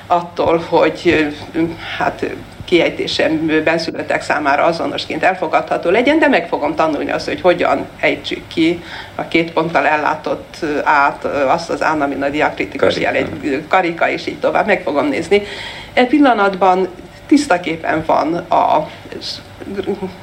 [0.08, 1.28] attól, hogy
[1.98, 2.26] hát
[2.66, 8.84] kiejtésem benszülöttek számára azonosként elfogadható legyen, de meg fogom tanulni azt, hogy hogyan ejtsük ki
[9.16, 14.28] a két ponttal ellátott át azt az án, amin a diakritikus jel egy karika, és
[14.28, 15.42] így tovább, meg fogom nézni.
[15.94, 16.88] E pillanatban
[17.28, 18.90] tiszta képen van a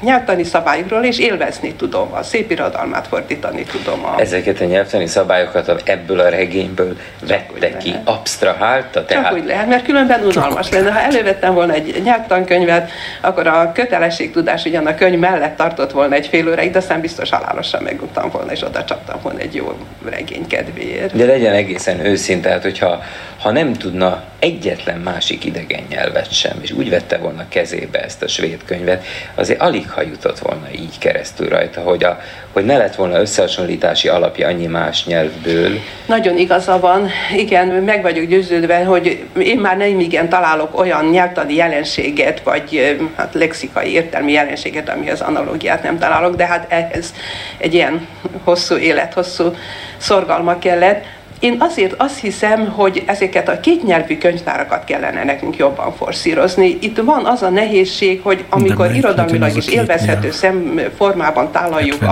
[0.00, 4.04] nyelvtani szabályokról, és élvezni tudom, a szép irodalmát fordítani tudom.
[4.04, 4.20] A...
[4.20, 6.96] Ezeket a nyelvtani szabályokat ebből a regényből
[7.28, 9.04] vette ki, absztrahálta?
[9.04, 9.24] Tehát...
[9.24, 10.90] Csak úgy lehet, mert különben unalmas lenne.
[10.92, 16.26] Ha elővettem volna egy nyelvtankönyvet, akkor a kötelességtudás ugyan a könyv mellett tartott volna egy
[16.26, 19.76] fél óráig, de aztán biztos halálosan meguntam volna, és oda csaptam volna egy jó
[20.10, 21.16] regény kedvéért.
[21.16, 23.02] De legyen egészen őszinte, tehát hogyha
[23.40, 28.28] ha nem tudna egyetlen másik idegen nyelvet sem, és úgy vette volna kezébe ezt a
[28.28, 29.04] svéd könyvet,
[29.38, 32.20] azért alig ha jutott volna így keresztül rajta, hogy, a,
[32.52, 35.78] hogy ne lett volna összehasonlítási alapja annyi más nyelvből.
[36.06, 41.54] Nagyon igaza van, igen, meg vagyok győződve, hogy én már nem igen találok olyan nyelvtani
[41.54, 47.14] jelenséget, vagy hát lexikai értelmi jelenséget, amihez analógiát nem találok, de hát ehhez
[47.58, 48.06] egy ilyen
[48.44, 49.54] hosszú élet, hosszú
[49.96, 51.04] szorgalma kellett
[51.40, 56.78] én azért azt hiszem, hogy ezeket a kétnyelvű könyvtárakat kellene nekünk jobban forszírozni.
[56.80, 62.02] Itt van az a nehézség, hogy amikor irodalmilag is élvezhető szem formában tálaljuk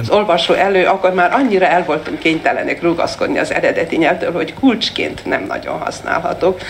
[0.00, 5.24] az olvasó elő, akkor már annyira el voltunk kénytelenek rugaszkodni az eredeti nyelvtől, hogy kulcsként
[5.24, 6.60] nem nagyon használhatok.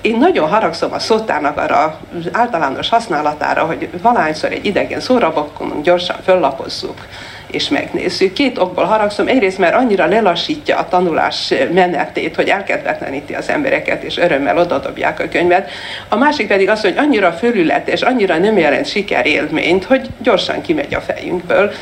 [0.00, 2.00] Én nagyon haragszom a szótárnak arra
[2.32, 7.06] általános használatára, hogy valahányszor egy idegen szórabokon gyorsan föllapozzuk
[7.52, 8.32] és megnézzük.
[8.32, 9.26] Két okból haragszom.
[9.26, 15.28] Egyrészt, mert annyira lelassítja a tanulás menetét, hogy elkedvetleníti az embereket, és örömmel odadobják a
[15.28, 15.70] könyvet.
[16.08, 21.00] A másik pedig az, hogy annyira fölületes, annyira nem jelent sikerélményt, hogy gyorsan kimegy a
[21.00, 21.72] fejünkből.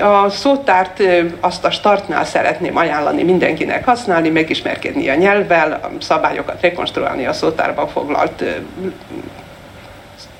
[0.00, 1.02] A szótárt
[1.40, 7.88] azt a startnál szeretném ajánlani mindenkinek használni, megismerkedni a nyelvvel, a szabályokat rekonstruálni a szótárban
[7.88, 8.44] foglalt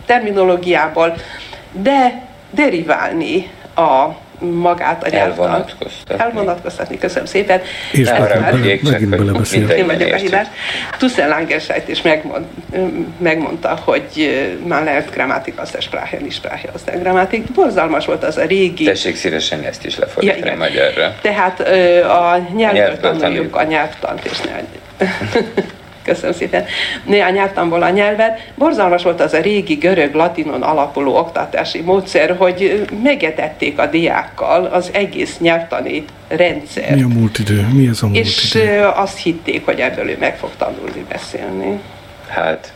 [0.07, 1.17] terminológiából,
[1.73, 4.09] de deriválni a
[4.41, 6.25] magát a Elvonatkoztatni.
[6.25, 7.61] Elvonatkoztatni, köszönöm szépen.
[7.93, 8.11] És
[8.51, 9.71] megint, megint belebeszélt.
[9.71, 10.47] Én vagyok a hibás.
[10.99, 12.45] Tuszel Langenscheidt is megmond,
[13.19, 17.53] megmondta, hogy már lehet grammatik az a Sprache, is Sprache az a grammatik.
[17.53, 18.85] Borzalmas volt az a régi...
[18.85, 21.15] Tessék szívesen ezt is lefordítani ja, magyarra.
[21.21, 21.61] Tehát
[22.05, 24.61] a nyelvből tanuljuk a nyelvtant, és ne
[26.09, 26.65] köszönöm szépen,
[27.05, 28.41] néhány nyelvtanból a nyelvet.
[28.55, 35.39] Borzalmas volt az a régi görög-latinon alapuló oktatási módszer, hogy megetették a diákkal az egész
[35.39, 36.95] nyelvtani rendszer.
[36.95, 37.67] Mi a múlt idő?
[37.73, 38.91] Mi ez a múlt És idő?
[38.95, 41.81] azt hitték, hogy ebből ő meg fog tanulni beszélni.
[42.29, 42.73] Hát,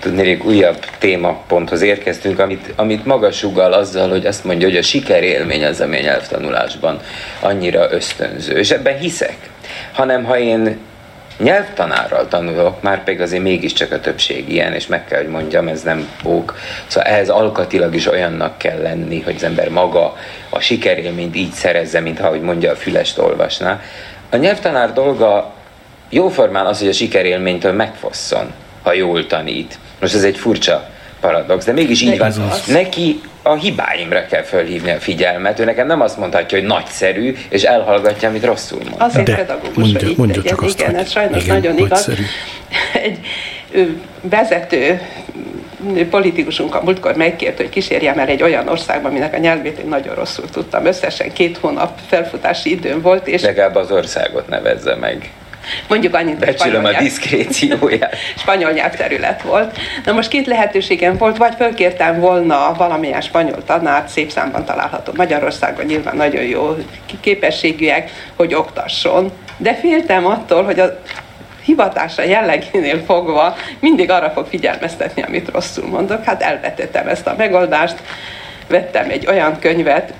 [0.00, 5.64] tudnék, újabb témaponthoz érkeztünk, amit, amit maga sugal azzal, hogy azt mondja, hogy a sikerélmény
[5.64, 7.00] az, ami a nyelvtanulásban
[7.40, 8.58] annyira ösztönző.
[8.58, 9.36] És ebben hiszek.
[9.92, 10.78] Hanem ha én
[11.38, 15.82] nyelvtanárral tanulok, már pedig azért mégiscsak a többség ilyen, és meg kell, hogy mondjam, ez
[15.82, 16.58] nem bók.
[16.86, 20.16] Szóval ehhez alkatilag is olyannak kell lenni, hogy az ember maga
[20.48, 23.80] a sikerélményt így szerezze, mint ahogy mondja a fülest olvasná.
[24.30, 25.52] A nyelvtanár dolga
[26.10, 29.78] jóformán az, hogy a sikerélménytől megfosszon, ha jól tanít.
[30.00, 30.88] Most ez egy furcsa
[31.20, 32.32] paradox, de mégis így van.
[32.66, 35.58] Neki a hibáimra kell fölhívni a figyelmet.
[35.58, 39.04] Ő nekem nem azt mondhatja, hogy nagyszerű, és elhallgatja, amit rosszul mondta.
[39.04, 42.10] Azért De, pedagógus, mondja, hogy mondja csak azt, igen, ez sajnos igen, nagyon igaz.
[43.02, 43.18] Egy
[44.20, 45.00] vezető
[46.10, 50.14] politikusunk a múltkor megkért, hogy kísérjem el egy olyan országba, aminek a nyelvét én nagyon
[50.14, 50.86] rosszul tudtam.
[50.86, 53.26] Összesen két hónap felfutási időm volt.
[53.26, 55.30] És Legalább az országot nevezze meg.
[55.88, 58.16] Mondjuk annyit, hogy spanyol, a diszkrécióját.
[58.42, 59.78] spanyol nyelvterület volt.
[60.04, 65.84] Na most két lehetőségem volt, vagy fölkértem volna valamilyen spanyol tanárt, szép számban található Magyarországon,
[65.84, 66.76] nyilván nagyon jó
[67.20, 69.32] képességűek, hogy oktasson.
[69.56, 71.00] De féltem attól, hogy a
[71.64, 76.24] hivatása jellegénél fogva mindig arra fog figyelmeztetni, amit rosszul mondok.
[76.24, 77.96] Hát elvetettem ezt a megoldást,
[78.74, 80.12] vettem egy olyan könyvet,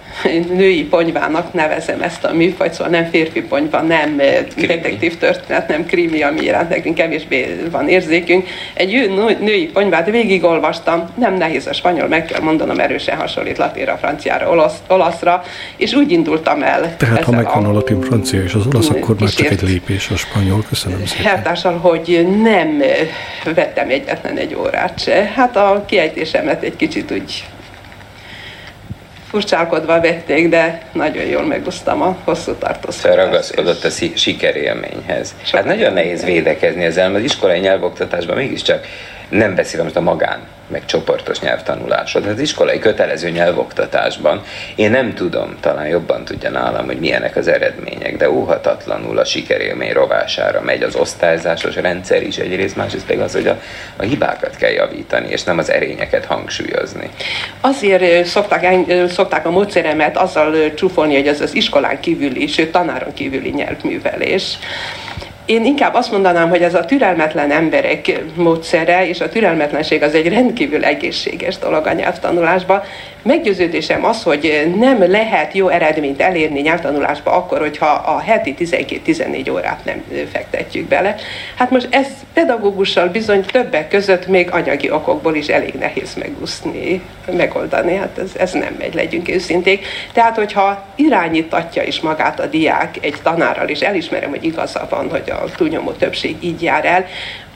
[0.54, 5.86] női ponyvának nevezem ezt a műfajt, szóval nem férfi ponyva, nem eh, detektív történet, nem
[5.86, 8.48] krimi, ami iránt nekünk kevésbé van érzékünk.
[8.74, 14.50] Egy női ponyvát végigolvastam, nem nehéz a spanyol, meg kell mondanom, erősen hasonlít latinra, franciára,
[14.50, 15.42] olasz, olaszra,
[15.76, 16.96] és úgy indultam el.
[16.96, 20.16] Tehát ha megvan a latin, francia és az olasz, akkor már csak egy lépés a
[20.16, 20.64] spanyol.
[20.68, 21.24] Köszönöm szépen.
[21.24, 25.32] Hertással, hogy nem eh, vettem egyetlen egy órát se.
[25.34, 27.44] Hát a kiejtésemet egy kicsit úgy
[29.34, 33.00] furcsálkodva vették, de nagyon jól megúsztam a hosszú tartózkodást.
[33.00, 35.34] Felragaszkodott a sikerélményhez.
[35.42, 38.86] Sok hát nagyon nehéz védekezni ezzel, mert az iskolai nyelvoktatásban mégiscsak
[39.34, 42.22] nem beszélem most a magán, meg csoportos nyelvtanulásod.
[42.22, 44.42] Tehát az iskolai kötelező nyelvoktatásban
[44.74, 49.92] én nem tudom, talán jobban tudja nálam, hogy milyenek az eredmények, de óhatatlanul a sikerélmény
[49.92, 53.60] rovására megy az osztályzásos rendszer is egyrészt, másrészt pedig az, hogy a,
[53.96, 57.10] a hibákat kell javítani, és nem az erényeket hangsúlyozni.
[57.60, 63.50] Azért szokták, szokták a módszeremet azzal csúfolni, hogy ez az iskolán kívüli, sőt tanáron kívüli
[63.50, 64.58] nyelvművelés
[65.46, 70.28] Én inkább azt mondanám, hogy ez a türelmetlen emberek módszere, és a türelmetlenség az egy
[70.28, 72.82] rendkívül egészséges dolog a nyelvtanulásban.
[73.22, 79.84] Meggyőződésem az, hogy nem lehet jó eredményt elérni nyelvtanulásba akkor, hogyha a heti 12-14 órát
[79.84, 80.02] nem
[80.32, 81.14] fektetjük bele.
[81.56, 87.02] Hát most ez pedagógussal bizony többek között még anyagi okokból is elég nehéz megúszni,
[87.32, 87.96] megoldani.
[87.96, 89.86] Hát ez, ez nem megy, legyünk őszinték.
[90.12, 95.33] Tehát, hogyha irányítatja is magát a diák egy tanárral, és elismerem, hogy igaza van, hogy
[95.34, 97.06] a túlnyomó többség így jár el,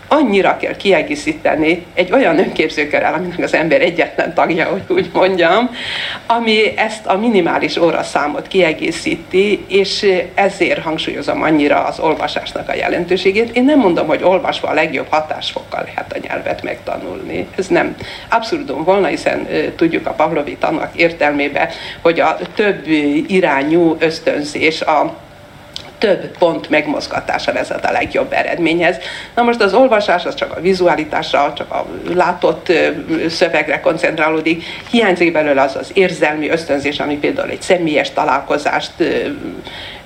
[0.08, 5.70] annyira kell kiegészíteni egy olyan önképzőkörrel, aminek az ember egyetlen tagja, hogy úgy mondjam,
[6.26, 13.56] ami ezt a minimális óraszámot kiegészíti, és ezért hangsúlyozom annyira az olvasásnak a jelentőségét.
[13.56, 17.46] Én nem mondom, hogy olvasva a legjobb hatásfokkal lehet a nyelvet megtanulni.
[17.56, 17.96] Ez nem
[18.28, 21.70] abszurdum volna, hiszen tudjuk a Pavlovi tannak értelmébe,
[22.02, 22.86] hogy a több
[23.26, 25.16] irányú ösztönzés, a
[25.98, 28.96] több pont megmozgatása vezet a legjobb eredményhez.
[29.34, 32.72] Na most az olvasás az csak a vizualitásra, csak a látott
[33.28, 38.92] szövegre koncentrálódik, hiányzik belőle az az érzelmi ösztönzés, ami például egy személyes találkozást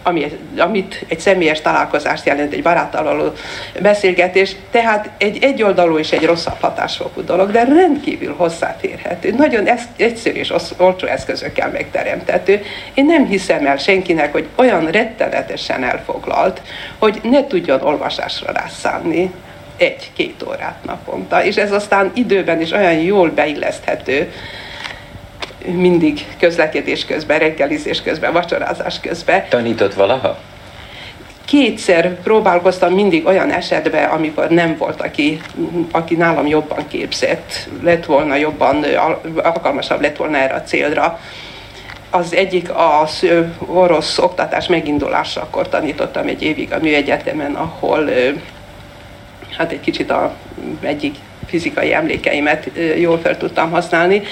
[0.02, 3.32] ami, amit egy személyes találkozást jelent, egy baráttal való
[3.80, 10.52] beszélgetés, tehát egy egyoldalú és egy rosszabb hatásfokú dolog, de rendkívül hozzátérhető, nagyon egyszerű és
[10.76, 12.62] olcsó eszközökkel megteremtető.
[12.94, 16.62] Én nem hiszem el senkinek, hogy olyan rettenetesen elfoglalt,
[16.98, 19.32] hogy ne tudjon olvasásra rászánni
[19.76, 24.32] egy-két órát naponta, és ez aztán időben is olyan jól beilleszthető,
[25.66, 29.44] mindig közlekedés közben, reggelizés közben, vacsorázás közben.
[29.48, 30.38] Tanított valaha?
[31.44, 35.40] Kétszer próbálkoztam mindig olyan esetben, amikor nem volt, aki,
[35.90, 38.84] aki nálam jobban képzett, lett volna jobban,
[39.42, 41.20] alkalmasabb lett volna erre a célra.
[42.10, 43.26] Az egyik az
[43.66, 48.10] orosz oktatás megindulásakor tanítottam egy évig a műegyetemen, ahol
[49.56, 50.34] hát egy kicsit a
[50.80, 54.22] egyik fizikai emlékeimet jól fel tudtam használni.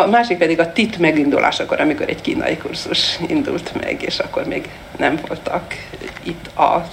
[0.00, 4.68] A másik pedig a TIT megindulásakor, amikor egy kínai kurzus indult meg, és akkor még
[4.98, 5.62] nem voltak
[6.22, 6.86] itt a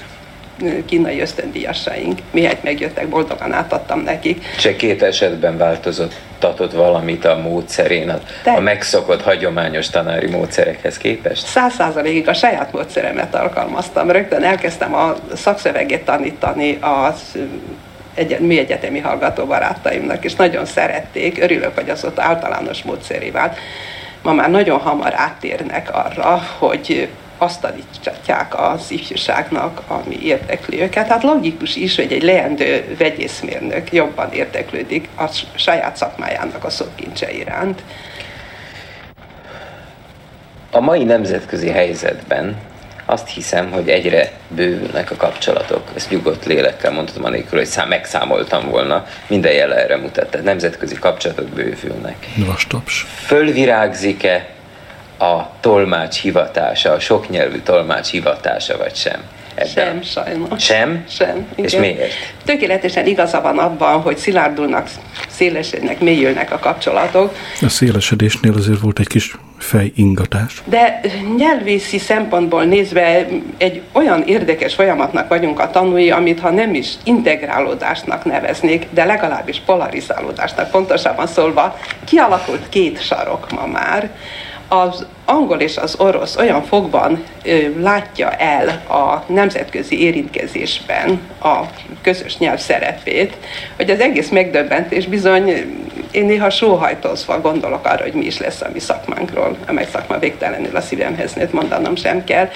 [0.85, 2.19] kínai ösztöndíjasaink.
[2.31, 4.45] Mihelyt megjöttek, boldogan átadtam nekik.
[4.57, 8.19] Se két esetben változott tatott valamit a módszerén, a,
[8.55, 11.45] a megszokott hagyományos tanári módszerekhez képest?
[11.45, 14.11] Száz százalékig a saját módszeremet alkalmaztam.
[14.11, 17.37] Rögtön elkezdtem a szakszöveget tanítani az
[18.19, 23.57] egy, mi egyetemi hallgató barátaimnak, és nagyon szerették, örülök, hogy az ott általános módszeré vált.
[24.23, 31.07] Ma már nagyon hamar áttérnek arra, hogy azt tanítják az ifjúságnak, ami érdekli őket.
[31.07, 37.83] Hát logikus is, hogy egy leendő vegyészmérnök jobban érdeklődik a saját szakmájának a szókincse iránt.
[40.71, 42.57] A mai nemzetközi helyzetben
[43.09, 45.81] azt hiszem, hogy egyre bővülnek a kapcsolatok.
[45.95, 49.05] Ezt nyugodt lélekkel mondhatom, anélkül, hogy szám, megszámoltam volna.
[49.27, 50.29] Minden jele erre mutat.
[50.29, 52.27] Tehát nemzetközi kapcsolatok bővülnek.
[52.35, 53.05] Vastaps.
[53.25, 54.47] Fölvirágzik-e
[55.19, 59.21] a tolmács hivatása, a soknyelvű tolmács hivatása, vagy sem?
[59.55, 59.67] Ebben.
[59.67, 60.63] Sem, sajnos.
[60.63, 61.05] Sem?
[61.09, 61.47] Sem.
[61.55, 61.65] Igen.
[61.65, 62.13] És miért?
[62.45, 64.87] Tökéletesen igaza van abban, hogy szilárdulnak,
[65.29, 67.35] szélesednek, mélyülnek a kapcsolatok.
[67.61, 70.63] A szélesedésnél azért volt egy kis fejingatás.
[70.65, 70.99] De
[71.37, 78.25] nyelvészi szempontból nézve egy olyan érdekes folyamatnak vagyunk a tanúi, amit ha nem is integrálódásnak
[78.25, 84.09] neveznék, de legalábbis polarizálódásnak pontosabban szólva, kialakult két sarok ma már,
[84.69, 91.59] az angol és az orosz olyan fogban ö, látja el a nemzetközi érintkezésben a
[92.01, 93.37] közös nyelv szerepét,
[93.75, 95.53] hogy az egész megdöbbent, és bizony
[96.11, 100.75] én néha sóhajtozva gondolok arra, hogy mi is lesz a mi szakmánkról, amely szakma végtelenül
[100.75, 102.49] a szívemhez nőtt, mondanom sem kell.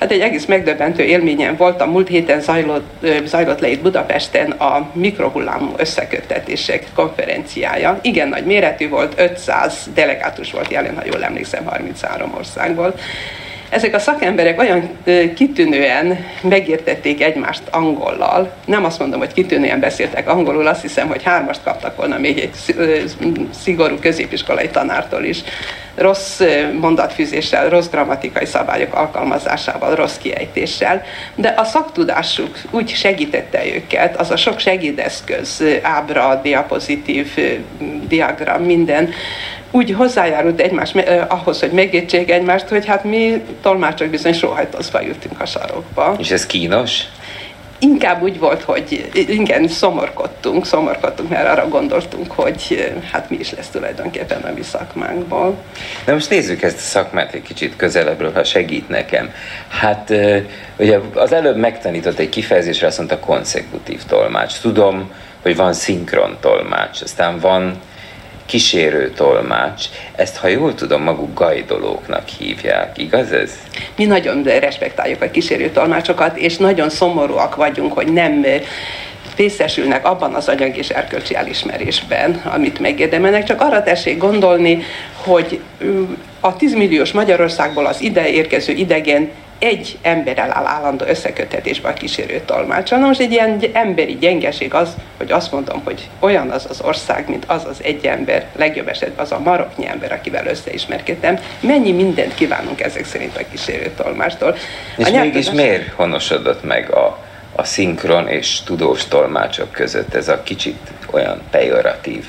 [0.00, 4.90] Hát egy egész megdöbbentő élményem volt, a múlt héten zajlott, zajlott le itt Budapesten a
[4.92, 7.98] mikrohullámú összeköttetések konferenciája.
[8.02, 12.94] Igen nagy méretű volt, 500 delegátus volt jelen, ha jól emlékszem, 33 országból.
[13.68, 14.90] Ezek a szakemberek olyan
[15.34, 21.62] kitűnően megértették egymást angollal, nem azt mondom, hogy kitűnően beszéltek angolul, azt hiszem, hogy hármast
[21.62, 22.54] kaptak volna még egy
[23.62, 25.38] szigorú középiskolai tanártól is.
[25.94, 26.40] Rossz
[26.80, 31.02] mondatfűzéssel, rossz grammatikai szabályok alkalmazásával, rossz kiejtéssel,
[31.34, 37.38] de a szaktudásuk úgy segítette őket, az a sok segédeszköz, ábra, diapozitív,
[38.08, 39.10] diagram, minden,
[39.70, 45.40] úgy hozzájárult egymás eh, ahhoz, hogy megértsék egymást, hogy hát mi tolmácsok bizony sóhajtozva jutunk
[45.40, 46.16] a sarokba.
[46.18, 47.02] És ez kínos?
[47.78, 53.68] inkább úgy volt, hogy igen, szomorkodtunk, szomorkodtunk, mert arra gondoltunk, hogy hát mi is lesz
[53.68, 55.56] tulajdonképpen a mi szakmánkból.
[56.06, 59.32] Na most nézzük ezt a szakmát egy kicsit közelebbről, ha segít nekem.
[59.68, 60.14] Hát
[60.76, 64.60] ugye az előbb megtanított egy kifejezésre, azt mondta konszekutív tolmács.
[64.60, 65.10] Tudom,
[65.42, 67.80] hogy van szinkron tolmács, aztán van
[68.48, 69.84] kísérő tolmács.
[70.16, 73.52] Ezt, ha jól tudom, maguk gajdolóknak hívják, igaz ez?
[73.96, 78.44] Mi nagyon respektáljuk a kísérő tolmácsokat, és nagyon szomorúak vagyunk, hogy nem
[79.36, 83.44] részesülnek abban az anyag és erkölcsi elismerésben, amit megérdemelnek.
[83.44, 84.82] Csak arra tessék gondolni,
[85.14, 85.60] hogy
[86.40, 92.40] a 10 milliós Magyarországból az ide érkező idegen egy emberrel áll állandó összekötetésben a kísérő
[92.44, 92.96] tolmácsa.
[92.96, 97.28] Na most egy ilyen emberi gyengeség az, hogy azt mondom, hogy olyan az az ország,
[97.28, 101.38] mint az az egy ember, legjobb esetben az a maroknyi ember, akivel összeismerkedtem.
[101.60, 104.56] Mennyi mindent kívánunk ezek szerint a kísérő tolmástól.
[104.96, 107.18] És a mégis miért honosodott meg a,
[107.52, 110.78] a szinkron és tudós tolmácsok között ez a kicsit
[111.10, 112.24] olyan pejoratív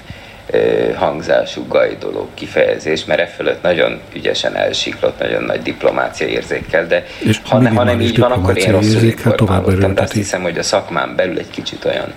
[0.95, 7.39] hangzású gajdoló kifejezés, mert e fölött nagyon ügyesen elsiklott, nagyon nagy diplomácia érzékkel, de és
[7.43, 10.63] ha, ne, ha nem így van, akkor én rosszul informálódtam, de azt hiszem, hogy a
[10.63, 12.13] szakmán belül egy kicsit olyan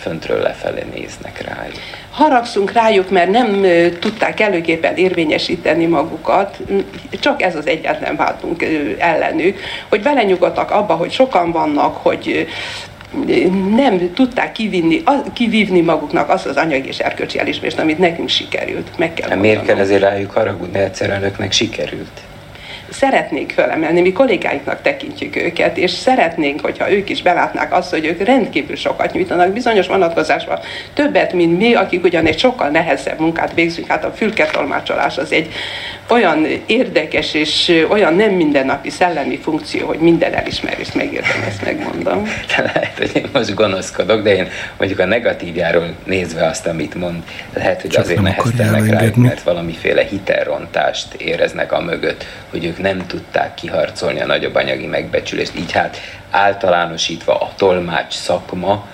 [0.00, 1.76] föntről lefelé néznek rájuk.
[2.10, 3.66] Haragszunk rájuk, mert nem
[3.98, 6.58] tudták előképpen érvényesíteni magukat,
[7.10, 8.64] csak ez az egyetlen váltunk
[8.98, 12.48] ellenük, hogy belenyugodtak abba, hogy sokan vannak, hogy
[13.76, 18.98] nem tudták kivinni, az, kivívni maguknak azt az anyagi és erkölcsi elismerést, amit nekünk sikerült.
[18.98, 22.20] Meg kell Miért kell ezért rájuk haragudni, egyszer önöknek sikerült?
[22.90, 28.24] Szeretnénk fölemelni, mi kollégáinknak tekintjük őket, és szeretnénk, hogyha ők is belátnák azt, hogy ők
[28.24, 30.58] rendkívül sokat nyújtanak bizonyos vonatkozásban,
[30.94, 35.52] többet, mint mi, akik ugyan egy sokkal nehezebb munkát végzünk, hát a fülketolmácsolás az egy
[36.08, 42.22] olyan érdekes és olyan nem mindennapi szellemi funkció, hogy minden elismerést megérdem, ezt megmondom.
[42.56, 47.22] Lehet, hogy én most gonoszkodok, de én mondjuk a negatívjáról nézve azt, amit mond,
[47.54, 53.06] lehet, hogy Csak azért neheztelnek rá, mert valamiféle hitelrontást éreznek a mögött, hogy ők nem
[53.06, 55.56] tudták kiharcolni a nagyobb anyagi megbecsülést.
[55.56, 55.96] Így hát
[56.30, 58.86] általánosítva a tolmács szakma,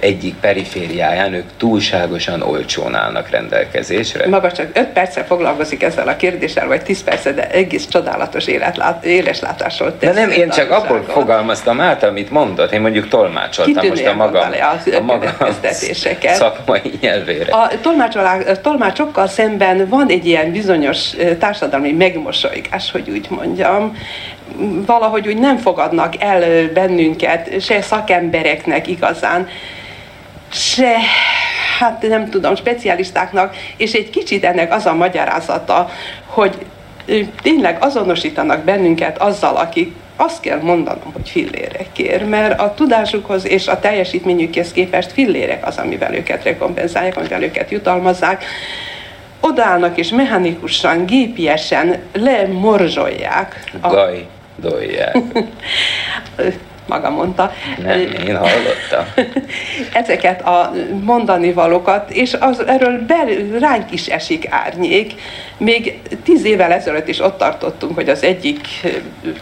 [0.00, 4.28] egyik perifériáján ők túlságosan olcsón állnak rendelkezésre.
[4.28, 9.04] Maga csak 5 perccel foglalkozik ezzel a kérdéssel, vagy 10 perccel, de egész csodálatos életlát,
[9.04, 10.14] éleslátásról tesz.
[10.14, 12.72] De nem, én csak abból fogalmaztam át, amit mondott.
[12.72, 14.50] Én mondjuk tolmácsoltam most a magam,
[14.96, 15.32] a magam
[16.22, 17.52] szakmai nyelvére.
[17.52, 17.70] A
[18.62, 23.96] tolmácsokkal szemben van egy ilyen bizonyos társadalmi megmosolygás, hogy úgy mondjam,
[24.86, 29.48] valahogy úgy nem fogadnak el bennünket, se szakembereknek igazán,
[30.52, 30.96] se
[31.78, 35.90] hát nem tudom, specialistáknak, és egy kicsit ennek az a magyarázata,
[36.26, 36.58] hogy
[37.42, 43.80] tényleg azonosítanak bennünket azzal, akik azt kell mondanom, hogy fillérekért, mert a tudásukhoz és a
[43.80, 48.44] teljesítményükhez képest fillérek az, amivel őket rekompenzálják, amivel őket jutalmazzák.
[49.40, 53.70] Odaállnak és mechanikusan, gépiesen lemorzsolják.
[53.82, 54.26] Gaj
[54.62, 54.80] Да.
[54.82, 55.14] я.
[56.90, 57.52] Maga mondta.
[57.82, 59.24] Nem, én hallottam.
[60.02, 60.72] Ezeket a
[61.02, 65.14] mondani valókat, és az, erről belül ránk is esik árnyék.
[65.56, 68.66] Még tíz évvel ezelőtt is ott tartottunk, hogy az egyik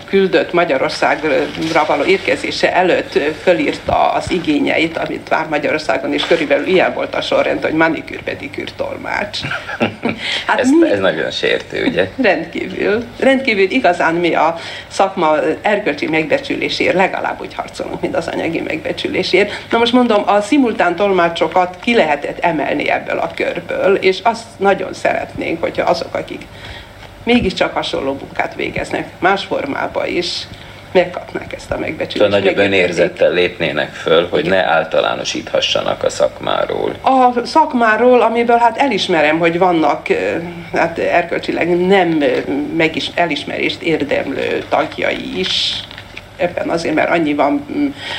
[0.04, 7.14] küldött Magyarországra való érkezése előtt fölírta az igényeit, amit vár Magyarországon, és körülbelül ilyen volt
[7.14, 9.38] a sorrend, hogy manikűr, pedikűr, tolmács.
[10.46, 12.10] Hát ez, mi, ez nagyon sértő, ugye?
[12.22, 13.04] Rendkívül.
[13.18, 19.52] Rendkívül igazán mi a szakma erkölcsi megbecsülésért legalább úgy harcolunk, mint az anyagi megbecsülésért.
[19.70, 24.92] Na most mondom, a szimultán tolmácsokat ki lehetett emelni ebből a körből, és azt nagyon
[24.92, 26.46] szeretnénk, hogyha azok, akik
[27.24, 30.46] mégiscsak hasonló munkát végeznek, más formában is,
[30.92, 32.32] megkapnák ezt a megbecsülést.
[32.32, 34.58] Szóval nagyobb önérzettel lépnének föl, hogy Igen.
[34.58, 36.94] ne általánosíthassanak a szakmáról.
[37.02, 40.06] A szakmáról, amiből hát elismerem, hogy vannak
[40.72, 42.22] hát erkölcsileg nem
[42.76, 45.80] megis, elismerést érdemlő tagjai is,
[46.38, 47.66] ebben azért, mert annyi van,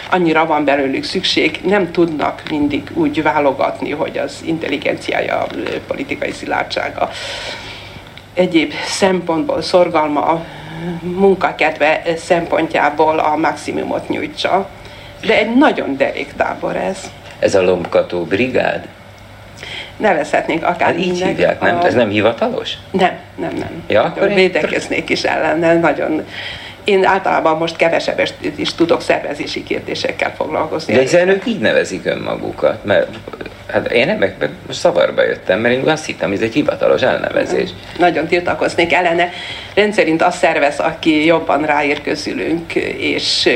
[0.09, 5.47] annyira van belőlük szükség, nem tudnak mindig úgy válogatni, hogy az intelligenciája, a
[5.87, 7.09] politikai szilárdsága,
[8.33, 10.45] egyéb szempontból szorgalma,
[11.01, 14.69] munkakedve szempontjából a maximumot nyújtsa.
[15.25, 17.11] De egy nagyon derék tábor ez.
[17.39, 18.87] Ez a lombkató brigád?
[19.97, 21.77] Nevezhetnénk akár hát így hívják, nem?
[21.77, 21.85] A...
[21.85, 22.73] Ez nem hivatalos?
[22.91, 23.83] Nem, nem, nem.
[23.87, 26.25] Ja, akkor védekeznék is ellene, nagyon
[26.89, 30.93] én általában most kevesebbet is tudok szervezési kérdésekkel foglalkozni.
[30.93, 33.07] De hiszen ők így nevezik önmagukat, mert
[33.71, 37.69] Hát én meg most szavarba jöttem, mert én azt hittem, hogy ez egy hivatalos elnevezés.
[37.97, 39.29] Nagyon tiltakoznék ellene.
[39.73, 43.49] Rendszerint azt szervez, aki jobban ráér közülünk, és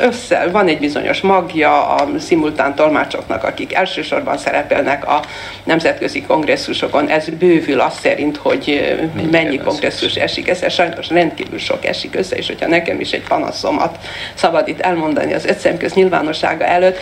[0.00, 5.22] össze, van egy bizonyos magja a szimultán tolmácsoknak, akik elsősorban szerepelnek a
[5.64, 7.08] nemzetközi kongresszusokon.
[7.08, 8.96] Ez bővül azt szerint, hogy
[9.30, 10.48] mennyi kongresszus esik.
[10.48, 13.98] Ez sajnos rendkívül sok esik össze, és hogyha nekem is egy panaszomat
[14.34, 16.98] szabad itt elmondani az ötszemköz nyilvánossága előtt,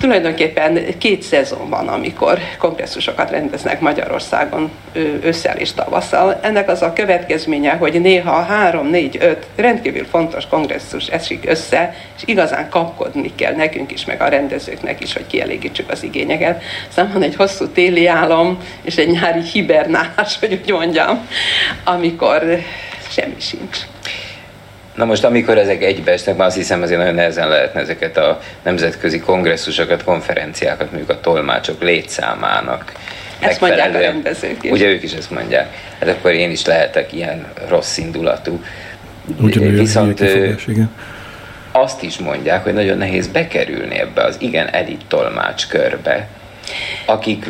[0.00, 4.70] Tulajdonképpen két szezon van, amikor kongresszusokat rendeznek Magyarországon
[5.22, 6.38] ősszel és tavasszal.
[6.42, 12.22] Ennek az a következménye, hogy néha három, négy, öt rendkívül fontos kongresszus esik össze, és
[12.24, 16.62] igazán kapkodni kell nekünk is, meg a rendezőknek is, hogy kielégítsük az igényeket.
[16.88, 21.26] Aztán van egy hosszú téli álom, és egy nyári hibernálás, hogy úgy mondjam,
[21.84, 22.58] amikor
[23.10, 23.78] semmi sincs.
[25.00, 29.20] Na most, amikor ezek egybeesnek, már azt hiszem azért nagyon nehezen lehetne ezeket a nemzetközi
[29.20, 32.92] kongresszusokat, konferenciákat, mondjuk a tolmácsok létszámának
[33.40, 34.70] ezt mondják a rendezők is.
[34.70, 35.74] Ugye ők is ezt mondják.
[36.00, 38.62] Hát akkor én is lehetek ilyen rossz indulatú.
[39.40, 40.90] Ugyanúgy Viszont kifogás, igen.
[41.72, 46.28] azt is mondják, hogy nagyon nehéz bekerülni ebbe az igen elit tolmács körbe,
[47.06, 47.46] akik,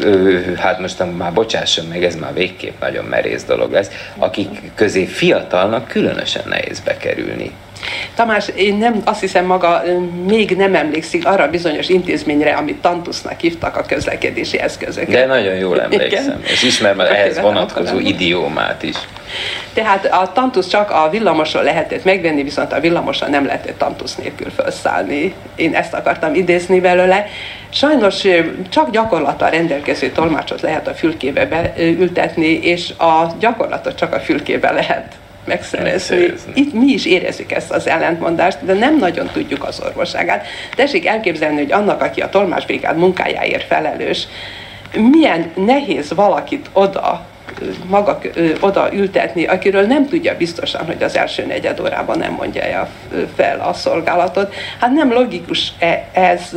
[0.56, 5.88] hát most már bocsásson meg, ez már végképp nagyon merész dolog lesz, akik közé fiatalnak
[5.88, 7.50] különösen nehéz bekerülni.
[8.14, 9.82] Tamás, én nem, azt hiszem maga
[10.26, 15.10] még nem emlékszik arra bizonyos intézményre, amit Tantusznak hívtak a közlekedési eszközöket.
[15.10, 16.42] De nagyon jól emlékszem, Igen.
[16.42, 18.96] és ismerem ehhez vonatkozó idiómát is.
[19.72, 24.50] Tehát a tantusz csak a villamoson lehetett megvenni, viszont a villamoson nem lehetett tantusz nélkül
[24.50, 25.34] felszállni.
[25.54, 27.26] Én ezt akartam idézni belőle.
[27.68, 28.22] Sajnos
[28.68, 35.14] csak gyakorlattal rendelkező tolmácsot lehet a fülkébe beültetni, és a gyakorlatot csak a fülkébe lehet
[35.44, 36.32] megszerezni.
[36.54, 40.46] Itt mi is érezzük ezt az ellentmondást, de nem nagyon tudjuk az orvosságát.
[40.74, 44.26] Tessék elképzelni, hogy annak, aki a tolmácsbrigád munkájáért felelős,
[44.94, 47.28] milyen nehéz valakit oda
[47.86, 48.18] maga
[48.60, 52.88] oda ültetni, akiről nem tudja biztosan, hogy az első negyed órában nem mondja
[53.36, 54.54] fel a szolgálatot.
[54.80, 56.50] Hát nem logikus e, ez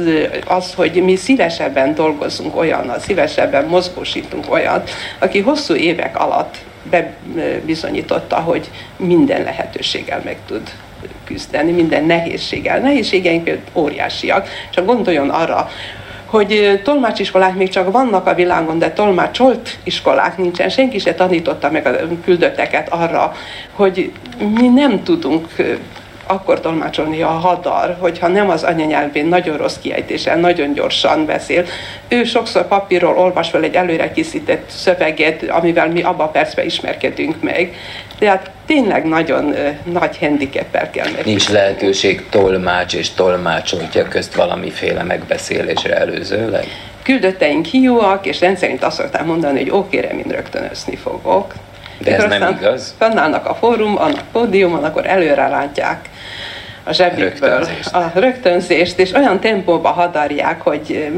[0.48, 6.58] az, hogy mi szívesebben dolgozunk olyannal, szívesebben mozgósítunk olyat, aki hosszú évek alatt
[6.90, 10.72] bebizonyította, hogy minden lehetőséggel meg tud
[11.24, 12.80] küzdeni, minden nehézséggel.
[12.80, 15.70] Nehézségeink óriásiak, csak gondoljon arra,
[16.26, 20.70] hogy tolmácsiskolák még csak vannak a világon, de tolmácsolt iskolák nincsen.
[20.70, 21.92] Senki se tanította meg a
[22.24, 23.34] küldötteket arra,
[23.72, 25.48] hogy mi nem tudunk
[26.28, 31.66] akkor tolmácsolni a hadar, hogyha nem az anyanyelvén nagyon rossz kiejtéssel, nagyon gyorsan beszél.
[32.08, 37.42] Ő sokszor papírról olvas fel egy előre készített szöveget, amivel mi abba a percben ismerkedünk
[37.42, 37.76] meg.
[38.20, 41.26] Tehát tényleg nagyon uh, nagy handicappel kell meg.
[41.26, 46.66] Nincs lehetőség tolmács és tolmácsoltja közt valamiféle megbeszélésre előzőleg?
[47.04, 51.54] Küldötteink hiúak, és rendszerint azt szokták mondani, hogy ókére, mind rögtönözni fogok.
[52.00, 52.96] De ez nem igaz?
[52.98, 56.10] Fennállnak a fórum, a pódiumon, akkor előre látják
[56.84, 61.12] a zsebükből a rögtönzést, és olyan tempóba hadarják, hogy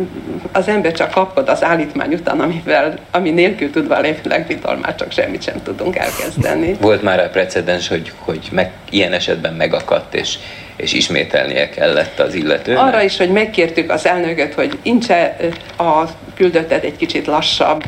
[0.51, 5.11] az ember csak kapod az állítmány után, amivel, ami nélkül tudva lépnek, mi már csak
[5.11, 6.76] semmit sem tudunk elkezdeni.
[6.82, 10.38] Volt már a precedens, hogy, hogy meg, ilyen esetben megakadt, és
[10.76, 12.84] és ismételnie kellett az illetőnek?
[12.84, 15.36] Arra is, hogy megkértük az elnököt, hogy incse
[15.78, 16.03] a
[16.36, 17.84] küldöttet egy kicsit lassabb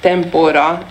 [0.00, 0.86] tempóra,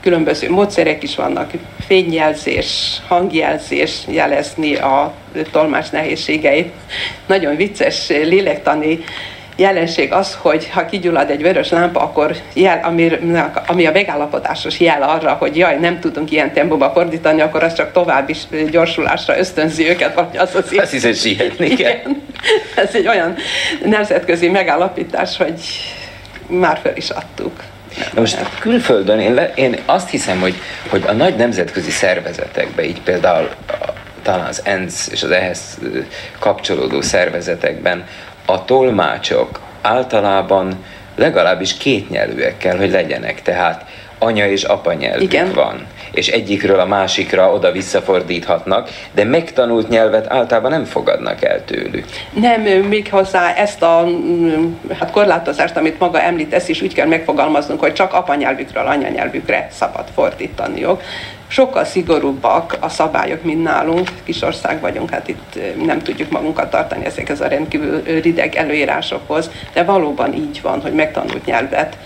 [0.00, 1.50] különböző módszerek is vannak,
[1.86, 5.14] fényjelzés, hangjelzés jelezni a
[5.50, 6.72] tolmács nehézségeit.
[7.26, 8.98] Nagyon vicces lélektani
[9.58, 13.10] jelenség az, hogy ha kigyullad egy vörös lámpa, akkor jel, ami,
[13.66, 17.92] ami a megállapodásos jel arra, hogy jaj, nem tudunk ilyen tempóba fordítani, akkor az csak
[17.92, 18.34] további
[18.70, 21.98] gyorsulásra ösztönzi őket, vagy az az Azt hiszem, sietni kell.
[22.76, 23.34] Ez egy olyan
[23.84, 25.60] nemzetközi megállapítás, hogy
[26.46, 27.62] már fel is adtuk.
[28.14, 30.54] Na most külföldön én, le, én azt hiszem, hogy,
[30.88, 33.48] hogy a nagy nemzetközi szervezetekben, így például
[34.22, 35.78] talán az ENSZ és az ehhez
[36.38, 38.04] kapcsolódó szervezetekben
[38.46, 40.84] a tolmácsok általában
[41.14, 43.42] legalábbis kétnyelvűek kell, hogy legyenek.
[43.42, 43.84] Tehát
[44.18, 45.52] anya és apa nyelvük Igen.
[45.52, 45.86] van
[46.18, 52.04] és egyikről a másikra oda visszafordíthatnak, de megtanult nyelvet általában nem fogadnak el tőlük.
[52.32, 57.06] Nem, még hozzá ezt a mm, hát korlátozást, amit maga említ, ezt is úgy kell
[57.06, 61.02] megfogalmaznunk, hogy csak apanyelvükről anyanyelvükre szabad fordítaniuk
[61.48, 64.08] sokkal szigorúbbak a szabályok, mint nálunk.
[64.24, 70.34] Kisország vagyunk, hát itt nem tudjuk magunkat tartani ezekhez a rendkívül rideg előírásokhoz, de valóban
[70.34, 71.96] így van, hogy megtanult nyelvet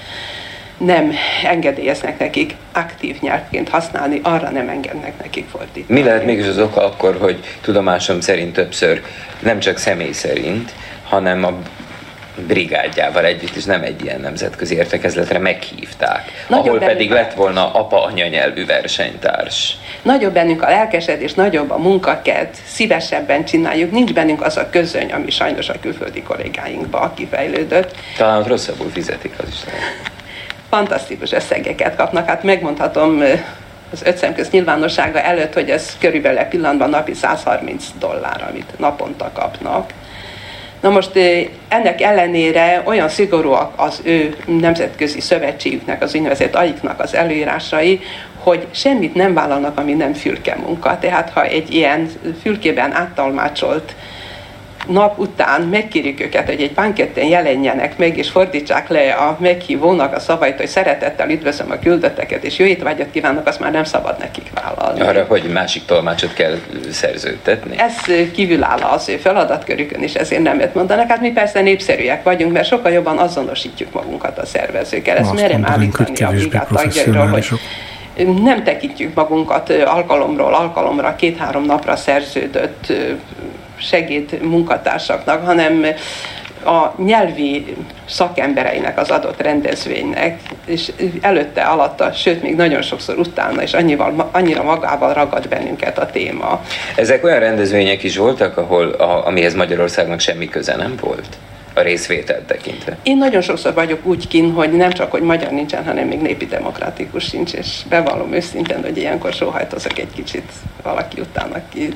[0.85, 1.12] nem
[1.45, 6.01] engedélyeznek nekik aktív nyelvként használni, arra nem engednek nekik fordítani.
[6.01, 9.03] Mi lehet mégis az oka akkor, hogy tudomásom szerint többször
[9.39, 10.72] nem csak személy szerint,
[11.05, 11.53] hanem a
[12.47, 18.26] brigádjával együtt, és nem egy ilyen nemzetközi értekezletre meghívták, Nagyobb ahol pedig lett volna apa-anya
[18.26, 19.76] nyelvű versenytárs.
[20.03, 25.30] Nagyobb bennünk a lelkesedés, nagyobb a munkaked, szívesebben csináljuk, nincs bennünk az a közöny, ami
[25.30, 27.95] sajnos a külföldi kollégáinkba kifejlődött.
[28.16, 29.61] Talán rosszabbul fizetik az is.
[30.75, 33.23] Fantasztikus összegeket kapnak, hát megmondhatom
[33.93, 39.93] az öt köz nyilvánossága előtt, hogy ez körülbelül pillanatban napi 130 dollár, amit naponta kapnak.
[40.81, 41.18] Na most
[41.68, 48.01] ennek ellenére olyan szigorúak az ő nemzetközi szövetségüknek, az úgynevezett AIK-nak az előírásai,
[48.39, 50.99] hogy semmit nem vállalnak, ami nem fülke munka.
[50.99, 52.11] Tehát ha egy ilyen
[52.43, 53.95] fülkében áttalmácsolt
[54.89, 60.20] nap után megkérjük őket, hogy egy banketten jelenjenek meg, és fordítsák le a meghívónak a
[60.20, 64.51] szavait, hogy szeretettel üdvözlöm a küldötteket, és jó étvágyat kívánok, azt már nem szabad nekik
[64.55, 65.01] vállalni.
[65.01, 66.59] Arra, hogy másik tolmácsot kell
[66.91, 67.78] szerződtetni?
[67.78, 67.95] Ez
[68.33, 71.09] kívül áll az ő feladatkörükön, és ezért nem lehet mondanak.
[71.09, 75.16] Hát mi persze népszerűek vagyunk, mert sokkal jobban azonosítjuk magunkat a szervezőkkel.
[75.16, 77.49] Ezt merem állítani a brigát tagjairól, hogy
[78.43, 82.93] nem tekintjük magunkat alkalomról alkalomra, két-három napra szerződött
[83.83, 85.87] segéd munkatársaknak, hanem
[86.64, 87.76] a nyelvi
[88.09, 94.62] szakembereinek az adott rendezvénynek, és előtte, alatta, sőt, még nagyon sokszor utána, és annyival, annyira
[94.62, 96.64] magával ragad bennünket a téma.
[96.97, 101.37] Ezek olyan rendezvények is voltak, ahol, a, amihez Magyarországnak semmi köze nem volt?
[101.74, 102.97] a részvételt tekintve?
[103.03, 106.47] Én nagyon sokszor vagyok úgy kin, hogy nem csak, hogy magyar nincsen, hanem még népi
[106.47, 110.53] demokratikus sincs, és bevallom őszintén, hogy ilyenkor sóhajtozok egy kicsit
[110.83, 111.93] valaki után, aki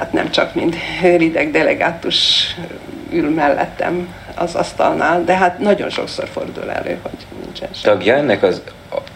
[0.00, 2.46] hát nem csak mint rideg delegátus
[3.12, 7.92] ül mellettem az asztalnál, de hát nagyon sokszor fordul elő, hogy nincsen sem.
[7.92, 8.62] Tagja ennek az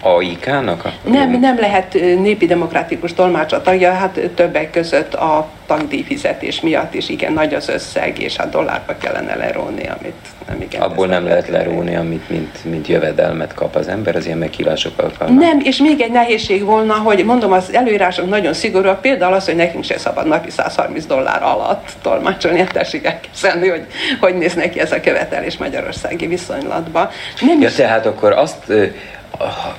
[0.00, 0.84] AIK-nak?
[0.84, 0.92] A...
[1.02, 7.32] Nem, nem lehet népi demokratikus tolmácsa tagja, hát többek között a tagdíjfizetés miatt is igen
[7.32, 10.14] nagy az összeg, és hát dollárba kellene leróni, amit
[10.48, 10.80] nem igen.
[10.80, 15.48] Abból nem lehet leróni, amit mint, mint jövedelmet kap az ember az ilyen meghívások alkalmával.
[15.48, 19.56] Nem, és még egy nehézség volna, hogy mondom, az előírások nagyon szigorúak, például az, hogy
[19.56, 23.83] nekünk se szabad napi 130 dollár alatt tolmácsolni, hát tessék elképzelni, hogy
[24.20, 27.08] hogy néz neki ez a követelés magyarországi viszonylatban.
[27.40, 27.74] Nem ja, is...
[27.74, 28.72] tehát akkor azt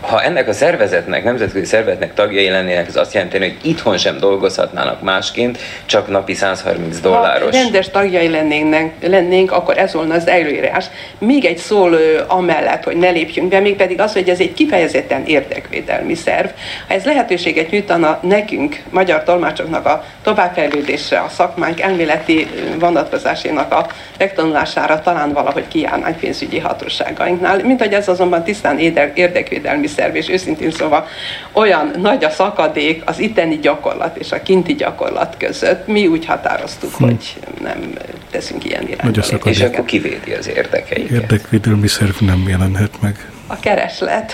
[0.02, 5.02] ha ennek a szervezetnek, nemzetközi szervezetnek tagjai lennének, ez azt jelenti, hogy itthon sem dolgozhatnának
[5.02, 7.56] másként, csak napi 130 dolláros.
[7.56, 10.86] Ha rendes tagjai lennénk, lennénk akkor ez volna az előírás.
[11.18, 11.98] Még egy szól
[12.28, 16.48] amellett, hogy ne lépjünk be, még pedig az, hogy ez egy kifejezetten érdekvédelmi szerv.
[16.88, 22.48] Ha ez lehetőséget nyújtana nekünk, magyar tolmácsoknak a továbbfejlődésre, a szakmánk elméleti
[22.80, 23.88] vonatkozásénak a
[24.18, 28.80] megtanulására talán valahogy kiállnánk pénzügyi hatóságainknál, mint hogy ez azonban tisztán
[29.14, 31.08] érdek érdekvédelmi szerv, és őszintén szóval
[31.52, 35.88] olyan nagy a szakadék az itteni gyakorlat és a kinti gyakorlat között.
[35.88, 37.04] Mi úgy határoztuk, hm.
[37.04, 37.94] hogy nem
[38.32, 39.22] teszünk ilyen irányba.
[39.44, 41.12] És akkor kivédi az érdekeiket.
[41.12, 43.30] Érdekvédelmi szerv nem jelenhet meg.
[43.48, 44.34] A kereslet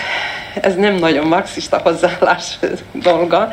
[0.60, 2.58] ez nem nagyon marxista hozzáállás
[2.92, 3.52] dolga,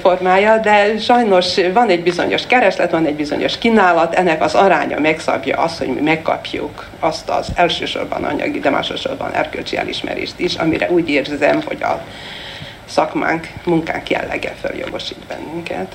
[0.00, 5.56] formája, de sajnos van egy bizonyos kereslet, van egy bizonyos kínálat, ennek az aránya megszabja
[5.56, 11.08] azt, hogy mi megkapjuk azt az elsősorban anyagi, de másosorban erkölcsi elismerést is, amire úgy
[11.08, 12.02] érzem, hogy a
[12.84, 15.94] szakmánk, munkánk jellege följogosít bennünket.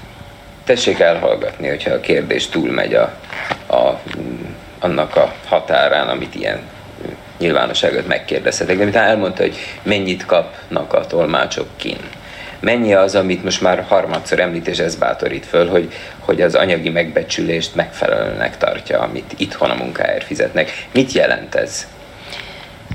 [0.63, 3.13] Tessék elhallgatni, hogyha a kérdés túlmegy a,
[3.67, 4.01] a,
[4.79, 6.59] annak a határán, amit ilyen
[7.37, 11.97] nyilvánosságot megkérdezhetek, de miután elmondta, hogy mennyit kapnak a tolmácsok kin.
[12.59, 16.89] Mennyi az, amit most már harmadszor említ, és ez bátorít föl, hogy, hogy az anyagi
[16.89, 20.87] megbecsülést megfelelőnek tartja, amit itthon a munkáért fizetnek.
[20.93, 21.87] Mit jelent ez?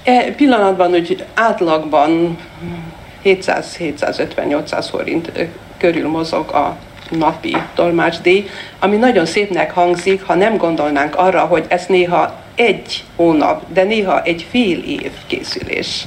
[0.05, 2.39] E pillanatban hogy átlagban
[3.25, 5.33] 700-750-800 forint
[5.79, 6.77] körül mozog a
[7.11, 8.49] napi tolmácsdíj,
[8.79, 14.23] ami nagyon szépnek hangzik, ha nem gondolnánk arra, hogy ez néha egy hónap, de néha
[14.23, 16.07] egy fél év készülés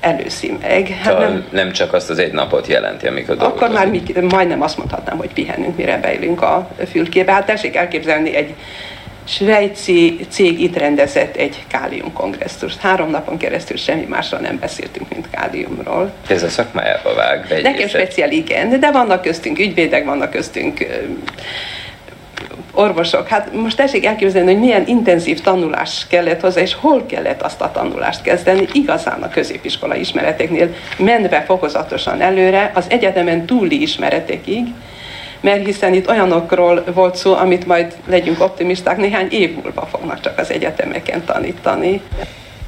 [0.00, 0.88] előszi meg.
[0.88, 3.62] Hát nem, nem csak azt az egy napot jelenti, amikor dolgozunk.
[3.62, 7.32] Akkor már mi, majdnem azt mondhatnám, hogy pihenünk, mire beülünk a fülkébe.
[7.32, 8.54] Hát tessék elképzelni egy
[9.28, 12.80] svájci cég itt rendezett egy káliumkongresszust.
[12.80, 16.12] Három napon keresztül semmi másról nem beszéltünk, mint káliumról.
[16.28, 17.60] Ez a szakmájába vág.
[17.62, 20.86] Nekem speciál, igen, de vannak köztünk ügyvédek, vannak köztünk
[22.72, 23.28] orvosok.
[23.28, 27.70] Hát most tessék elképzelni, hogy milyen intenzív tanulás kellett hozzá, és hol kellett azt a
[27.70, 34.66] tanulást kezdeni, igazán a középiskola ismereteknél, menve fokozatosan előre, az egyetemen túli ismeretekig,
[35.40, 40.38] mert hiszen itt olyanokról volt szó, amit majd legyünk optimisták, néhány év múlva fognak csak
[40.38, 42.00] az egyetemeken tanítani.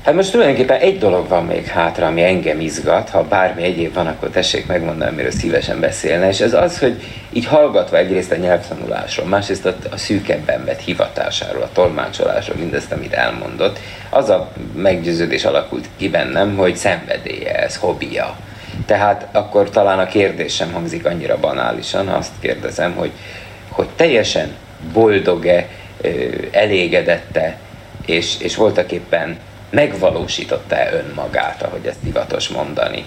[0.04, 4.06] Hát most tulajdonképpen egy dolog van még hátra, ami engem izgat, ha bármi egyéb van,
[4.06, 7.02] akkor tessék megmondani, amiről szívesen beszélne, és ez az, hogy
[7.32, 13.12] így hallgatva egyrészt a nyelvtanulásról, másrészt a, a szűkebben vett hivatásáról, a tolmácsolásról, mindezt, amit
[13.12, 13.78] elmondott,
[14.10, 18.36] az a meggyőződés alakult ki bennem, hogy szenvedélye ez, hobbija.
[18.90, 23.10] Tehát akkor talán a kérdés sem hangzik annyira banálisan, ha azt kérdezem, hogy,
[23.68, 24.56] hogy teljesen
[24.92, 25.68] boldog-e,
[26.50, 27.58] elégedette,
[28.06, 29.38] és, és voltak éppen
[29.70, 33.04] megvalósította-e önmagát, ahogy ezt divatos mondani?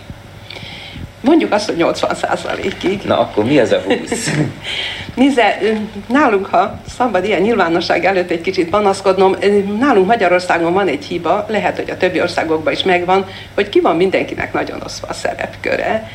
[1.24, 3.02] Mondjuk azt, hogy 80 százalékig.
[3.06, 4.30] Na akkor mi az a 20?
[5.16, 5.58] Nézze,
[6.08, 9.36] nálunk, ha szabad ilyen nyilvánosság előtt egy kicsit panaszkodnom,
[9.80, 13.96] nálunk Magyarországon van egy hiba, lehet, hogy a többi országokban is megvan, hogy ki van
[13.96, 16.10] mindenkinek nagyon oszva a szerepköre.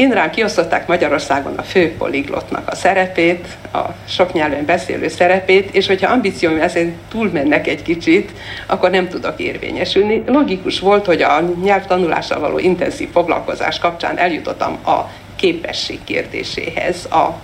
[0.00, 3.78] Én rám kiosztották Magyarországon a fő poliglotnak a szerepét, a
[4.08, 8.32] sok nyelven beszélő szerepét, és hogyha ambícióim ezen túlmennek egy kicsit,
[8.66, 10.22] akkor nem tudok érvényesülni.
[10.26, 17.40] Logikus volt, hogy a nyelvtanulással való intenzív foglalkozás kapcsán eljutottam a képesség kérdéséhez, a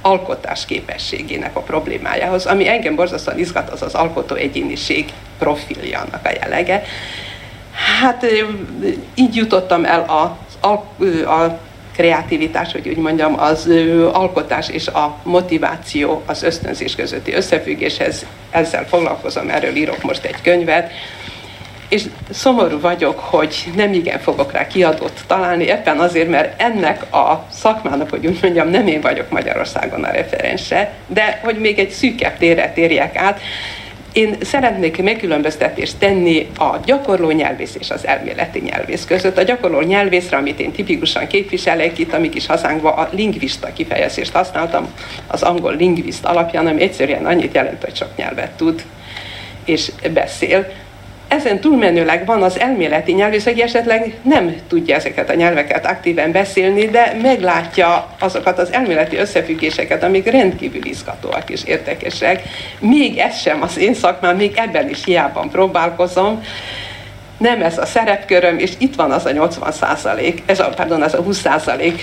[0.00, 6.30] alkotás képességének a problémájához, ami engem borzasztóan izgat, az az alkotó egyéniség profilja annak a
[6.40, 6.82] jellege.
[8.00, 8.26] Hát
[9.14, 10.72] így jutottam el a, a,
[11.30, 11.58] a
[11.96, 13.70] kreativitás, hogy úgy mondjam, az
[14.12, 18.26] alkotás és a motiváció, az ösztönzés közötti összefüggéshez.
[18.50, 20.90] Ezzel foglalkozom, erről írok most egy könyvet.
[21.88, 27.46] És szomorú vagyok, hogy nem igen fogok rá kiadót találni, ebben azért, mert ennek a
[27.50, 32.38] szakmának, hogy úgy mondjam, nem én vagyok Magyarországon a referense, de hogy még egy szűkebb
[32.38, 33.40] térre térjek át,
[34.12, 39.38] én szeretnék megkülönböztetést tenni a gyakorló nyelvész és az elméleti nyelvész között.
[39.38, 44.92] A gyakorló nyelvészre, amit én tipikusan képviselek itt, amik is hazánkban a lingvista kifejezést használtam,
[45.26, 48.82] az angol lingvist alapján, ami egyszerűen annyit jelent, hogy sok nyelvet tud
[49.64, 50.72] és beszél
[51.32, 56.86] ezen túlmenőleg van az elméleti nyelvész, aki esetleg nem tudja ezeket a nyelveket aktíven beszélni,
[56.86, 62.42] de meglátja azokat az elméleti összefüggéseket, amik rendkívül izgatóak és érdekesek.
[62.78, 66.42] Még ez sem az én szakmám, még ebben is hiában próbálkozom
[67.42, 71.14] nem ez a szerepköröm, és itt van az a 80 százalék, ez a, pardon, az
[71.14, 72.02] a 20 százalék,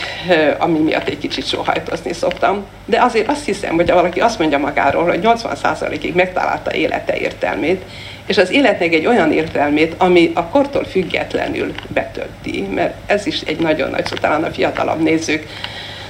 [0.57, 2.65] ami miatt egy kicsit sóhajtozni szoktam.
[2.85, 7.81] De azért azt hiszem, hogy valaki azt mondja magáról, hogy 80 százalékig megtalálta élete értelmét,
[8.29, 13.59] és az életnek egy olyan értelmét, ami a kortól függetlenül betölti, mert ez is egy
[13.59, 15.47] nagyon nagy szó, talán a fiatalabb nézők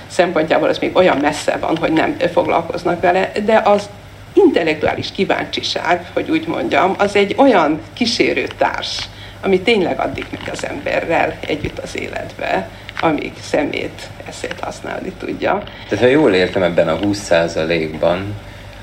[0.08, 3.90] szempontjából ez még olyan messze van, hogy nem foglalkoznak vele, de az
[4.34, 9.00] intellektuális kíváncsiság, hogy úgy mondjam, az egy olyan kísérőtárs,
[9.42, 15.64] ami tényleg addig megy az emberrel együtt az életbe, amíg szemét, eszét használni tudja.
[15.90, 18.36] Tehát ha jól értem ebben a 20%-ban,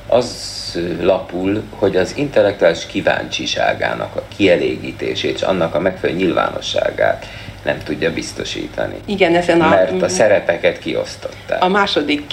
[0.07, 0.55] az
[1.01, 7.27] lapul, hogy az intellektuális kíváncsiságának a kielégítését és annak a megfelelő nyilvánosságát
[7.65, 8.97] nem tudja biztosítani.
[9.05, 9.69] Igen, ezen a...
[9.69, 11.63] Mert a szerepeket kiosztották.
[11.63, 12.27] A második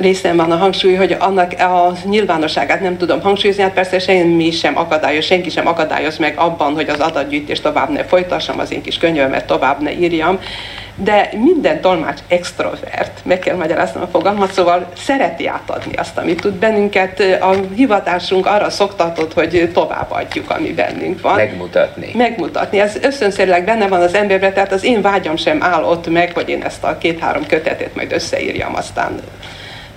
[0.00, 4.78] részem van a hangsúly, hogy annak a nyilvánosságát nem tudom hangsúlyozni, hát persze semmi sem
[4.78, 8.98] akadályoz, senki sem akadályoz meg abban, hogy az adatgyűjtést tovább ne folytassam, az én kis
[8.98, 10.38] könyvemet tovább ne írjam,
[11.00, 16.54] de minden tolmács extrovert, meg kell magyaráznom a fogalmat, szóval szereti átadni azt, amit tud
[16.54, 17.20] bennünket.
[17.40, 21.34] A hivatásunk arra szoktatott, hogy továbbadjuk, ami bennünk van.
[21.34, 22.10] Megmutatni.
[22.14, 22.80] Megmutatni.
[22.80, 26.48] Ez összönszerűleg benne van az emberben, tehát az én vágyam sem áll ott meg, hogy
[26.48, 29.20] én ezt a két-három kötetet majd összeírjam, aztán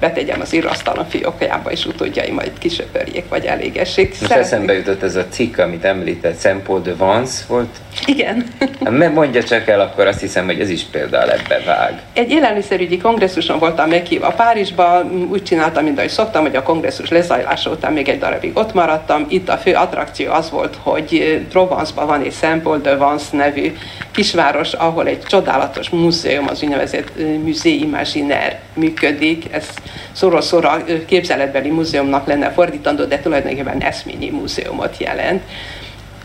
[0.02, 4.08] betegyem az írasztalon fiókjába, és utódjai majd kisöpörjék, vagy elégessék.
[4.10, 4.45] Most Szeretnék...
[4.45, 7.70] eszembe jutott ez a cikk, amit említett, Szempo de Vance volt.
[8.06, 8.45] Igen.
[8.84, 12.02] Hát mondja csak el, akkor azt hiszem, hogy ez is például ebbe vág.
[12.14, 17.70] Egy élelmiszerügyi kongresszuson voltam meghívva Párizsba, úgy csináltam, mint ahogy szoktam, hogy a kongresszus lezajlása
[17.70, 19.26] után még egy darabig ott maradtam.
[19.30, 23.76] Itt a fő attrakció az volt, hogy Provence-ban van egy Szempo de Vance nevű
[24.12, 27.12] kisváros, ahol egy csodálatos múzeum, az úgynevezett
[27.43, 29.45] Musée Imaginaire működik.
[29.52, 29.68] Ez
[30.11, 35.43] szóról szóra képzeletbeli múzeumnak lenne fordítandó, de tulajdonképpen eszményi múzeumot jelent.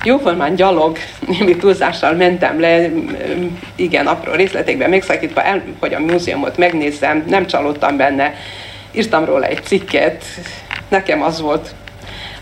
[0.04, 2.90] Jóformán gyalog, némi túlzással mentem le,
[3.74, 8.34] igen, apró részletekben megszakítva, el, hogy a múzeumot megnézzem, nem csalódtam benne,
[8.92, 10.24] írtam róla egy cikket,
[10.88, 11.74] nekem az volt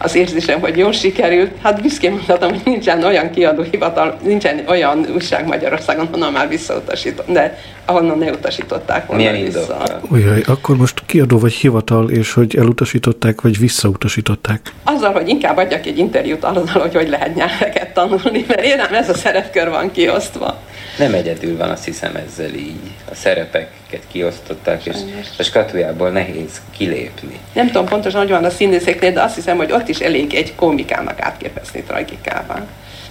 [0.04, 1.50] az érzésem, hogy jól sikerült.
[1.62, 7.58] Hát büszkén mondhatom, hogy nincsen olyan kiadóhivatal, nincsen olyan újság Magyarországon, honnan már visszautasított, de
[7.84, 10.00] ahonnan ne utasították volna Milyen vissza.
[10.10, 14.72] Ujjaj, akkor most kiadó vagy hivatal, és hogy elutasították, vagy visszautasították?
[14.84, 18.94] Azzal, hogy inkább adjak egy interjút azzal, hogy hogy lehet nyelveket tanulni, mert én nem
[18.94, 20.58] ez a szerepkör van kiosztva.
[20.98, 22.90] Nem egyedül van, azt hiszem ezzel így.
[23.10, 24.96] A szerepeket kiosztották, és
[25.38, 27.38] a skatujából nehéz kilépni.
[27.52, 30.54] Nem tudom pontosan, hogy van a színészeknél, de azt hiszem, hogy ott is elég egy
[30.54, 32.66] komikának átképezni tragikával.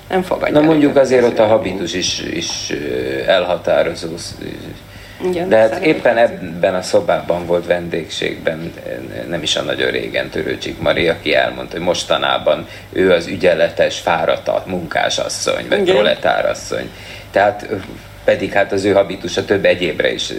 [0.09, 0.59] Nem fogadja.
[0.59, 2.73] Na mondjuk azért ott a habitus is, is
[3.27, 4.15] elhatározó
[5.23, 8.73] igen, De hát éppen ebben a szobában volt vendégségben,
[9.29, 14.65] nem is a nagyon régen Törőcsik Mari, aki elmondta, hogy mostanában ő az ügyeletes, fáradt
[14.65, 16.89] munkásasszony, vagy proletárasszony.
[17.33, 17.67] Tehát
[18.23, 20.33] pedig hát az ő habitusa több egyébre is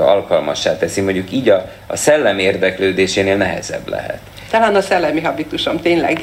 [0.00, 1.00] alkalmassá teszi.
[1.00, 4.18] Mondjuk így a, a szellem érdeklődésénél nehezebb lehet.
[4.50, 6.22] Talán a szellemi habitusom tényleg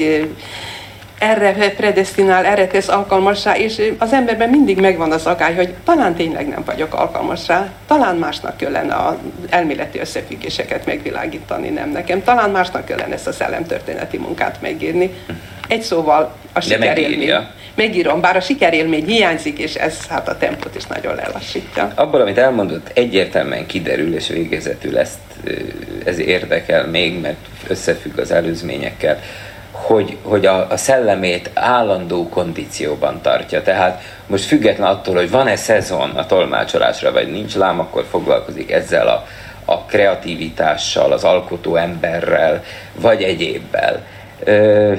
[1.18, 6.48] erre predestinál, erre tesz alkalmassá, és az emberben mindig megvan az agály, hogy talán tényleg
[6.48, 9.14] nem vagyok alkalmas rá, talán másnak kellene az
[9.50, 15.10] elméleti összefüggéseket megvilágítani, nem nekem, talán másnak kellene ezt a szellemtörténeti munkát megírni.
[15.68, 17.32] Egy szóval a sikerélmény.
[17.74, 21.92] Megírom, bár a sikerélmény hiányzik, és ez hát a tempót is nagyon lelassítja.
[21.94, 25.18] Abból, amit elmondott, egyértelműen kiderül, és végezetül ezt
[26.04, 27.36] ez érdekel még, mert
[27.68, 29.18] összefügg az előzményekkel,
[29.86, 33.62] hogy, hogy a, a szellemét állandó kondícióban tartja.
[33.62, 39.08] Tehát most független attól, hogy van-e szezon a tolmácsolásra, vagy nincs lám, akkor foglalkozik ezzel
[39.08, 39.26] a,
[39.64, 42.64] a kreativitással, az alkotó emberrel,
[43.00, 44.04] vagy egyébbel.
[44.44, 44.94] Ö,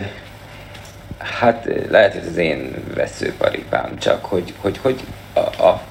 [1.17, 4.99] hát lehet, hogy az én veszőparipám csak, hogy, hogy, hogy
[5.33, 5.81] a, a,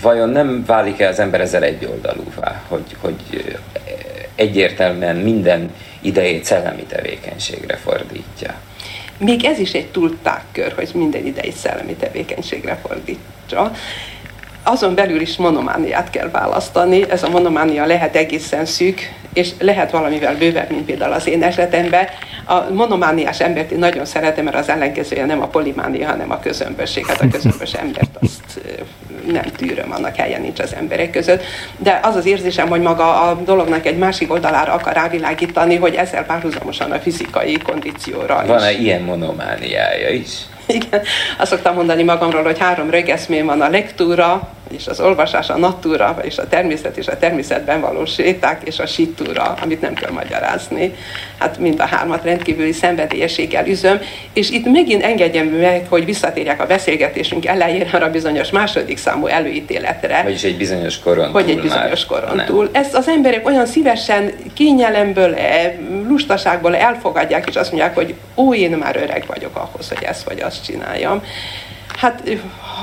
[0.00, 3.56] vajon nem válik-e az ember ezzel egyoldalúvá, hogy, hogy
[4.38, 5.70] egyértelműen minden
[6.00, 8.54] idejét szellemi tevékenységre fordítja.
[9.18, 10.18] Még ez is egy túl
[10.52, 13.72] kör, hogy minden idejét szellemi tevékenységre fordítsa.
[14.62, 17.10] Azon belül is monomániát kell választani.
[17.10, 22.06] Ez a monománia lehet egészen szűk, és lehet valamivel bővebb, mint például az én esetemben.
[22.50, 27.06] A monomániás embert én nagyon szeretem, mert az ellenkezője nem a polimánia, hanem a közömbösség.
[27.06, 28.60] Hát a közömbös embert azt
[29.32, 31.42] nem tűröm, annak helyen nincs az emberek között.
[31.76, 36.24] De az az érzésem, hogy maga a dolognak egy másik oldalára akar rávilágítani, hogy ezzel
[36.24, 40.30] párhuzamosan a fizikai kondícióra Van-e ilyen monomániája is?
[40.66, 41.02] Igen,
[41.38, 46.18] azt szoktam mondani magamról, hogy három rögeszmém van a lektúra, és az olvasás, a natúra,
[46.22, 50.94] és a természet és a természetben való séták, és a sitúra, amit nem kell magyarázni.
[51.38, 54.00] Hát mind a hármat rendkívüli szenvedélyességgel üzöm,
[54.32, 60.22] és itt megint engedjem meg, hogy visszatérjek a beszélgetésünk elejére arra bizonyos második számú előítéletre.
[60.22, 62.68] Vagyis egy bizonyos koron Hogy egy bizonyos koron túl.
[62.72, 68.70] Ezt az emberek olyan szívesen kényelemből, e, lustaságból elfogadják, és azt mondják, hogy ó, én
[68.70, 71.22] már öreg vagyok ahhoz, hogy ezt vagy azt csináljam.
[71.98, 72.22] Hát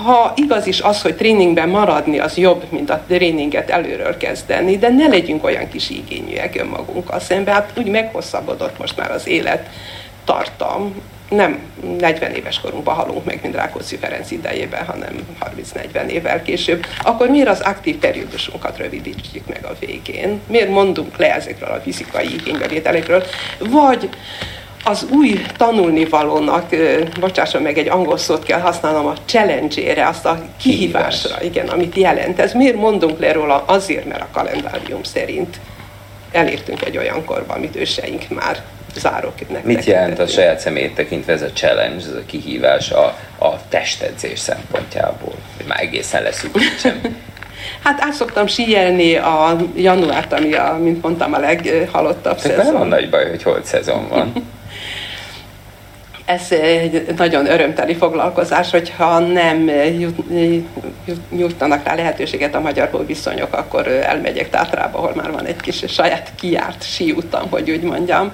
[0.03, 4.89] ha igaz is az, hogy tréningben maradni, az jobb, mint a tréninget előről kezdeni, de
[4.89, 7.53] ne legyünk olyan kis igényűek önmagunkkal szemben.
[7.53, 9.69] Hát úgy meghosszabbodott most már az élet
[10.25, 11.01] tartam.
[11.29, 11.59] Nem
[11.97, 15.27] 40 éves korunkban halunk meg, mint Rákóczi Ferenc idejében, hanem
[15.93, 16.85] 30-40 évvel később.
[17.03, 20.41] Akkor miért az aktív periódusunkat rövidítjük meg a végén?
[20.47, 23.23] Miért mondunk le ezekről a fizikai igénybevételekről?
[23.59, 24.09] Vagy
[24.88, 26.75] az új tanulnivalónak,
[27.19, 32.39] bocsásson meg, egy angol szót kell használnom, a challenge-ére, azt a kihívásra, igen, amit jelent.
[32.39, 33.63] Ez miért mondunk le róla?
[33.65, 35.59] Azért, mert a kalendárium szerint
[36.31, 38.63] elértünk egy olyan korba, amit őseink már
[38.95, 43.67] záróképnek Mit jelent a saját személyét tekintve ez a challenge, ez a kihívás a, a
[43.69, 45.36] testedzés szempontjából?
[45.67, 47.01] Már egészen leszűkítsem.
[47.83, 52.65] Hát át szoktam síelni a januárt, ami, a, mint mondtam, a leghalottabb szezon.
[52.65, 54.33] Nem van nagy baj, hogy holt szezon van.
[56.26, 59.69] ez egy nagyon örömteli foglalkozás, hogyha nem
[59.99, 60.17] jut,
[61.36, 66.32] jutnak rá lehetőséget a magyar viszonyok, akkor elmegyek Tátrába, ahol már van egy kis saját
[66.36, 68.32] kiárt síutam, hogy úgy mondjam.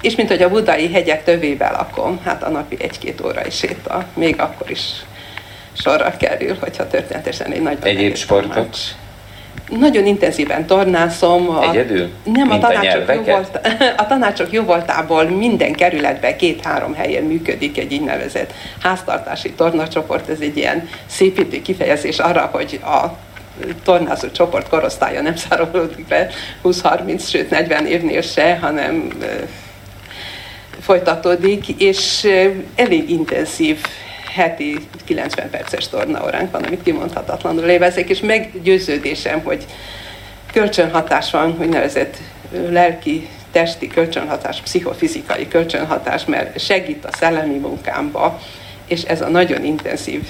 [0.00, 4.04] És mint hogy a budai hegyek tövébe lakom, hát a napi egy-két óra is séta,
[4.14, 4.80] még akkor is
[5.72, 8.52] sorra kerül, hogyha történetesen egy nagy Egyéb sportok?
[8.52, 8.78] Tanács
[9.68, 11.48] nagyon intenzíven tornászom.
[11.48, 12.08] A, Egyedül?
[12.24, 13.60] Nem, a tanácsok, jó volt,
[14.02, 18.52] a tanácsok jó voltából minden kerületben két-három helyen működik egy így nevezett
[18.82, 20.28] háztartási tornacsoport.
[20.28, 23.16] Ez egy ilyen szépítő kifejezés arra, hogy a
[23.84, 26.30] tornázó csoport korosztálya nem szárolódik be
[26.64, 29.08] 20-30, sőt 40 évnél se, hanem
[30.80, 32.28] folytatódik, és
[32.74, 33.80] elég intenzív
[34.30, 39.66] heti 90 perces tornaóránk van, amit kimondhatatlanul lévezek, és meggyőződésem, hogy
[40.52, 42.16] kölcsönhatás van, úgynevezett
[42.68, 48.40] lelki, testi kölcsönhatás, pszichofizikai kölcsönhatás, mert segít a szellemi munkámba,
[48.86, 50.28] és ez a nagyon intenzív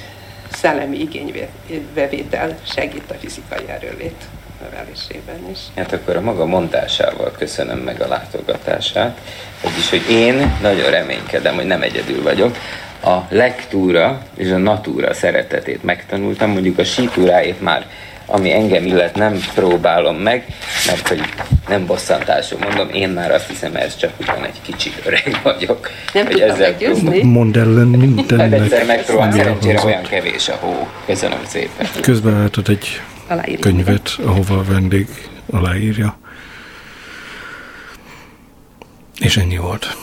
[0.53, 4.25] szellemi igénybevétel segít a fizikai erőlét
[4.63, 5.59] növelésében is.
[5.77, 9.21] Hát akkor a maga mondásával köszönöm meg a látogatását,
[9.63, 12.57] vagyis, hogy én nagyon reménykedem, hogy nem egyedül vagyok,
[13.03, 17.87] a lektúra és a natúra szeretetét megtanultam, mondjuk a sítúráét már
[18.31, 20.45] ami engem illet nem próbálom meg,
[20.87, 21.21] mert hogy
[21.69, 25.91] nem bosszantású mondom, én már azt hiszem, ez csak ugyan egy kicsit öreg vagyok.
[26.13, 27.23] Nem hogy ezzel meggyőzni?
[27.23, 28.51] Mondd ellen mindennek.
[28.51, 30.89] Hát egyszer megpróbálom, szerencsére olyan kevés a hó.
[31.07, 31.87] Köszönöm szépen.
[32.01, 33.59] Közben látod egy Aláírja.
[33.59, 35.07] könyvet, ahova a vendég
[35.51, 36.19] aláírja.
[39.21, 39.97] És ennyi volt.